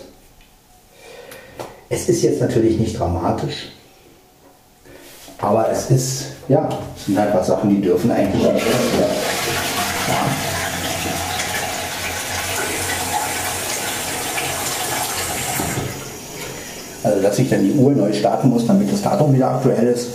Es 1.90 2.08
ist 2.08 2.22
jetzt 2.22 2.40
natürlich 2.40 2.78
nicht 2.78 2.98
dramatisch, 2.98 3.72
aber 5.38 5.70
es 5.70 5.90
ist, 5.90 6.24
ja, 6.48 6.68
es 6.96 7.06
sind 7.06 7.18
einfach 7.18 7.44
Sachen, 7.44 7.70
die 7.70 7.80
dürfen 7.80 8.10
eigentlich 8.10 8.42
nicht. 8.52 8.66
Ja. 10.08 10.57
Also, 17.18 17.28
dass 17.28 17.38
ich 17.40 17.50
dann 17.50 17.64
die 17.64 17.72
Uhr 17.72 17.90
neu 17.92 18.12
starten 18.12 18.48
muss, 18.48 18.64
damit 18.66 18.92
das 18.92 19.02
Datum 19.02 19.34
wieder 19.34 19.50
aktuell 19.50 19.88
ist, 19.88 20.06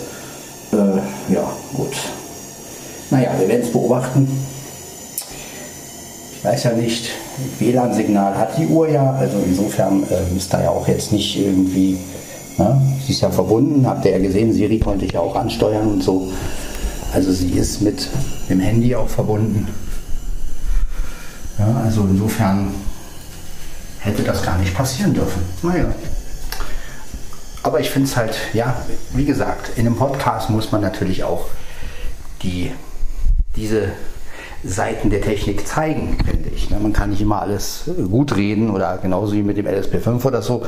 äh, 0.72 1.34
ja, 1.34 1.44
gut. 1.74 1.92
Naja, 3.12 3.32
wir 3.38 3.48
werden 3.50 3.62
es 3.62 3.72
beobachten. 3.74 4.26
Ich 6.38 6.46
weiß 6.46 6.64
ja 6.64 6.72
nicht, 6.72 7.10
WLAN-Signal 7.60 8.38
hat 8.38 8.58
die 8.58 8.68
Uhr 8.68 8.88
ja, 8.88 9.12
also 9.20 9.38
insofern 9.46 10.04
äh, 10.04 10.38
ist 10.38 10.54
da 10.54 10.64
ja 10.64 10.70
auch 10.70 10.88
jetzt 10.88 11.12
nicht 11.12 11.38
irgendwie, 11.38 11.98
ne? 12.58 12.82
sie 13.06 13.12
ist 13.12 13.22
ja 13.22 13.30
verbunden, 13.30 13.86
habt 13.86 14.06
ihr 14.06 14.12
ja 14.12 14.20
gesehen, 14.20 14.54
Siri 14.54 14.80
konnte 14.80 15.04
ich 15.04 15.12
ja 15.12 15.20
auch 15.20 15.36
ansteuern 15.36 15.88
und 15.88 16.04
so. 16.04 16.32
Also 17.14 17.34
sie 17.34 17.52
ist 17.52 17.82
mit 17.82 18.08
dem 18.50 18.62
Handy 18.62 18.96
auch 18.96 19.10
verbunden. 19.10 19.68
Ja, 21.60 21.82
also 21.84 22.08
insofern 22.10 22.72
hätte 24.00 24.24
das 24.24 24.42
gar 24.42 24.58
nicht 24.58 24.74
passieren 24.74 25.14
dürfen. 25.14 25.42
Naja. 25.64 25.94
Aber 27.64 27.80
ich 27.80 27.90
finde 27.90 28.10
es 28.10 28.18
halt, 28.18 28.36
ja, 28.52 28.76
wie 29.14 29.24
gesagt, 29.24 29.78
in 29.78 29.88
einem 29.88 29.96
Podcast 29.96 30.50
muss 30.50 30.74
man 30.74 30.82
natürlich 30.82 31.24
auch 31.24 31.48
die, 32.42 32.72
diese 33.56 33.94
Seiten 34.66 35.10
der 35.10 35.22
Technik 35.22 35.66
zeigen, 35.66 36.18
finde 36.30 36.50
ich. 36.50 36.70
Ne? 36.70 36.78
Man 36.82 36.92
kann 36.92 37.12
nicht 37.12 37.22
immer 37.22 37.42
alles 37.42 37.90
gut 38.10 38.36
reden 38.36 38.70
oder 38.70 38.98
genauso 38.98 39.34
wie 39.34 39.44
mit 39.44 39.56
dem 39.56 39.66
LSP5 39.66 40.26
oder 40.26 40.42
so. 40.42 40.64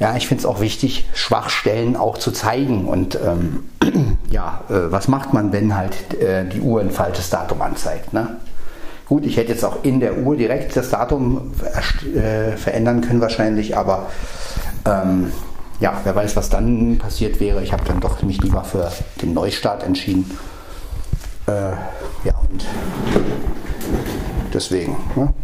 Ja, 0.00 0.16
ich 0.16 0.26
finde 0.26 0.40
es 0.40 0.46
auch 0.46 0.60
wichtig, 0.60 1.08
Schwachstellen 1.14 1.94
auch 1.94 2.18
zu 2.18 2.32
zeigen. 2.32 2.86
Und 2.86 3.16
ähm, 3.24 3.68
ja, 4.30 4.62
äh, 4.68 4.90
was 4.90 5.06
macht 5.06 5.32
man, 5.32 5.52
wenn 5.52 5.76
halt 5.76 6.20
äh, 6.20 6.44
die 6.44 6.60
Uhr 6.60 6.80
ein 6.80 6.90
falsches 6.90 7.30
Datum 7.30 7.62
anzeigt? 7.62 8.12
Ne? 8.12 8.36
Gut, 9.06 9.24
ich 9.24 9.36
hätte 9.36 9.52
jetzt 9.52 9.64
auch 9.64 9.84
in 9.84 10.00
der 10.00 10.18
Uhr 10.18 10.36
direkt 10.36 10.76
das 10.76 10.90
Datum 10.90 11.52
äh, 12.16 12.56
verändern 12.56 13.00
können 13.00 13.20
wahrscheinlich, 13.20 13.76
aber 13.76 14.08
ähm, 14.84 15.30
ja, 15.82 16.00
wer 16.04 16.14
weiß, 16.14 16.36
was 16.36 16.48
dann 16.48 16.96
passiert 16.96 17.40
wäre. 17.40 17.60
Ich 17.60 17.72
habe 17.72 17.84
dann 17.84 17.98
doch 17.98 18.22
mich 18.22 18.40
lieber 18.40 18.62
für 18.62 18.90
den 19.20 19.34
Neustart 19.34 19.82
entschieden. 19.82 20.30
Äh, 21.48 21.72
ja, 22.24 22.38
und 22.48 22.64
deswegen. 24.54 24.96
Ne? 25.16 25.34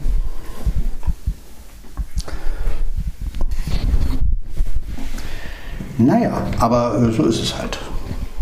Naja, 5.98 6.40
aber 6.60 6.94
äh, 6.94 7.12
so 7.12 7.24
ist 7.24 7.42
es 7.42 7.58
halt. 7.58 7.80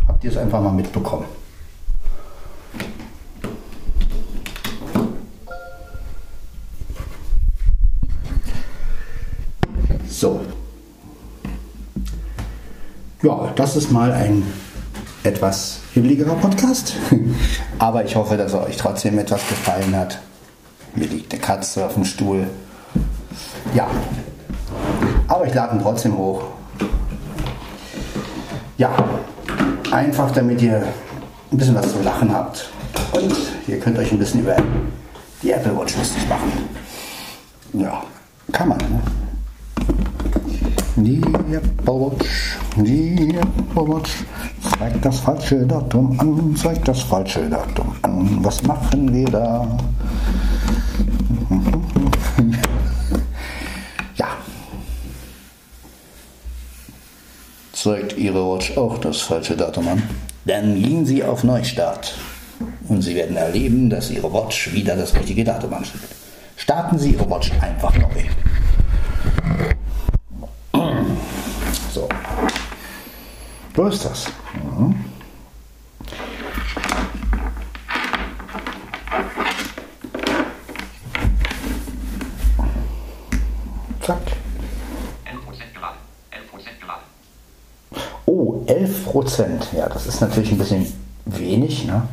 Habt 0.07 0.23
ihr 0.23 0.31
es 0.31 0.37
einfach 0.37 0.61
mal 0.61 0.73
mitbekommen. 0.73 1.25
So. 10.07 10.43
Ja, 13.27 13.53
das 13.57 13.75
ist 13.75 13.91
mal 13.91 14.13
ein 14.13 14.45
etwas 15.25 15.81
hibbeligerer 15.95 16.37
Podcast. 16.37 16.95
Aber 17.81 18.05
ich 18.05 18.15
hoffe, 18.15 18.37
dass 18.37 18.53
er 18.53 18.65
euch 18.65 18.77
trotzdem 18.77 19.19
etwas 19.19 19.41
gefallen 19.49 19.97
hat. 19.97 20.21
Hier 20.95 21.09
liegt 21.09 21.33
eine 21.33 21.43
Katze 21.43 21.85
auf 21.85 21.95
dem 21.95 22.05
Stuhl. 22.05 22.47
Ja. 23.75 23.89
Aber 25.27 25.45
ich 25.45 25.53
lade 25.53 25.75
ihn 25.75 25.83
trotzdem 25.83 26.17
hoch. 26.17 26.45
Ja. 28.79 28.95
Einfach 29.91 30.31
damit 30.31 30.63
ihr 30.63 30.85
ein 31.51 31.59
bisschen 31.59 31.75
was 31.75 31.91
zu 31.91 32.01
lachen 32.03 32.33
habt. 32.33 32.71
Und 33.11 33.35
ihr 33.67 33.81
könnt 33.81 33.99
euch 33.99 34.13
ein 34.13 34.21
bisschen 34.21 34.43
über 34.43 34.55
die 35.43 35.51
Apple 35.51 35.77
Watch 35.77 35.97
lustig 35.97 36.29
machen. 36.29 36.53
Ja, 37.73 38.05
kann 38.53 38.69
man, 38.69 38.79
ne? 38.79 39.01
Die 40.95 41.21
Apple 41.21 41.93
Watch, 41.93 42.59
die 42.77 43.35
Apple 43.37 44.03
zeigt 44.79 45.05
das 45.05 45.21
falsche 45.21 45.67
Datum 45.67 46.19
an, 46.21 46.55
zeigt 46.57 46.87
das 46.87 47.03
falsche 47.03 47.49
Datum 47.49 47.97
an. 48.03 48.39
Was 48.43 48.63
machen 48.63 49.13
wir 49.13 49.27
da? 49.27 49.67
Ja. 54.17 54.29
Zeigt 57.73 58.17
Ihre 58.17 58.45
Watch 58.47 58.77
auch 58.77 58.99
das 58.99 59.21
falsche 59.21 59.57
Datum 59.57 59.89
an? 59.89 60.03
Dann 60.45 60.81
gehen 60.81 61.05
Sie 61.07 61.23
auf 61.25 61.45
Neustart 61.45 62.15
und 62.89 63.03
Sie 63.03 63.15
werden 63.15 63.37
erleben, 63.37 63.91
dass 63.91 64.11
Ihre 64.11 64.33
Watch 64.33 64.73
wieder 64.73 64.97
das 64.97 65.15
richtige 65.15 65.45
Datum 65.45 65.75
anschreibt. 65.75 66.15
Starten 66.57 66.99
Sie 66.99 67.13
Ihre 67.13 67.29
Watch 67.29 67.53
einfach 67.61 67.95
neu. 67.97 68.25
So. 71.93 72.09
So 73.77 73.87
ist 73.89 74.05
das. 74.07 74.27
Mhm. 74.55 74.95
Zack. 84.01 84.19
11% 85.27 85.75
geladen. 85.75 85.99
11% 86.33 86.81
geladen. 86.81 87.03
Oh, 88.25 88.63
11 88.67 89.05
Prozent. 89.05 89.69
Ja, 89.77 89.91
das 89.91 90.07
ist 90.07 90.23
natürlich 90.23 90.53
ein 90.53 90.59
bisschen 90.59 90.91
wenig. 91.27 91.85
Ne? 91.85 92.09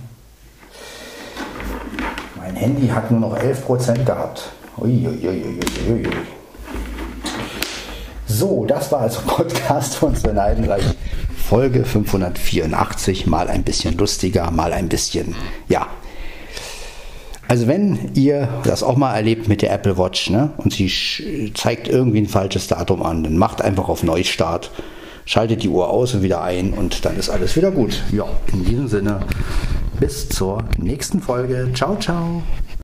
Mein 2.35 2.57
Handy 2.57 2.89
hat 2.89 3.09
nur 3.09 3.21
noch 3.21 3.37
11 3.37 3.65
Prozent 3.65 4.05
gehabt. 4.05 4.49
Uiuiuiuiui. 4.77 6.09
So, 8.27 8.65
das 8.65 8.91
war 8.91 9.01
also 9.01 9.21
Podcast 9.21 9.95
von 9.95 10.13
Sven 10.13 10.41
Heidenreich. 10.41 10.83
Folge 11.53 11.85
584. 11.85 13.27
Mal 13.27 13.47
ein 13.47 13.61
bisschen 13.61 13.95
lustiger, 13.95 14.49
mal 14.49 14.73
ein 14.73 14.89
bisschen, 14.89 15.35
ja. 15.69 15.85
Also 17.47 17.67
wenn 17.67 18.09
ihr 18.15 18.49
das 18.63 18.81
auch 18.81 18.97
mal 18.97 19.13
erlebt 19.13 19.47
mit 19.47 19.61
der 19.61 19.71
Apple 19.71 19.99
Watch 19.99 20.31
ne, 20.31 20.49
und 20.57 20.73
sie 20.73 21.51
zeigt 21.53 21.87
irgendwie 21.87 22.21
ein 22.21 22.27
falsches 22.27 22.69
Datum 22.69 23.03
an, 23.03 23.23
dann 23.23 23.37
macht 23.37 23.61
einfach 23.61 23.87
auf 23.87 24.01
Neustart, 24.01 24.71
schaltet 25.25 25.61
die 25.61 25.69
Uhr 25.69 25.91
aus 25.91 26.15
und 26.15 26.23
wieder 26.23 26.41
ein 26.41 26.73
und 26.73 27.05
dann 27.05 27.17
ist 27.17 27.29
alles 27.29 27.55
wieder 27.55 27.69
gut. 27.69 28.01
Ja, 28.11 28.25
in 28.51 28.65
diesem 28.65 28.87
Sinne, 28.87 29.19
bis 29.99 30.29
zur 30.29 30.63
nächsten 30.79 31.21
Folge. 31.21 31.69
Ciao, 31.75 31.95
ciao. 31.99 32.41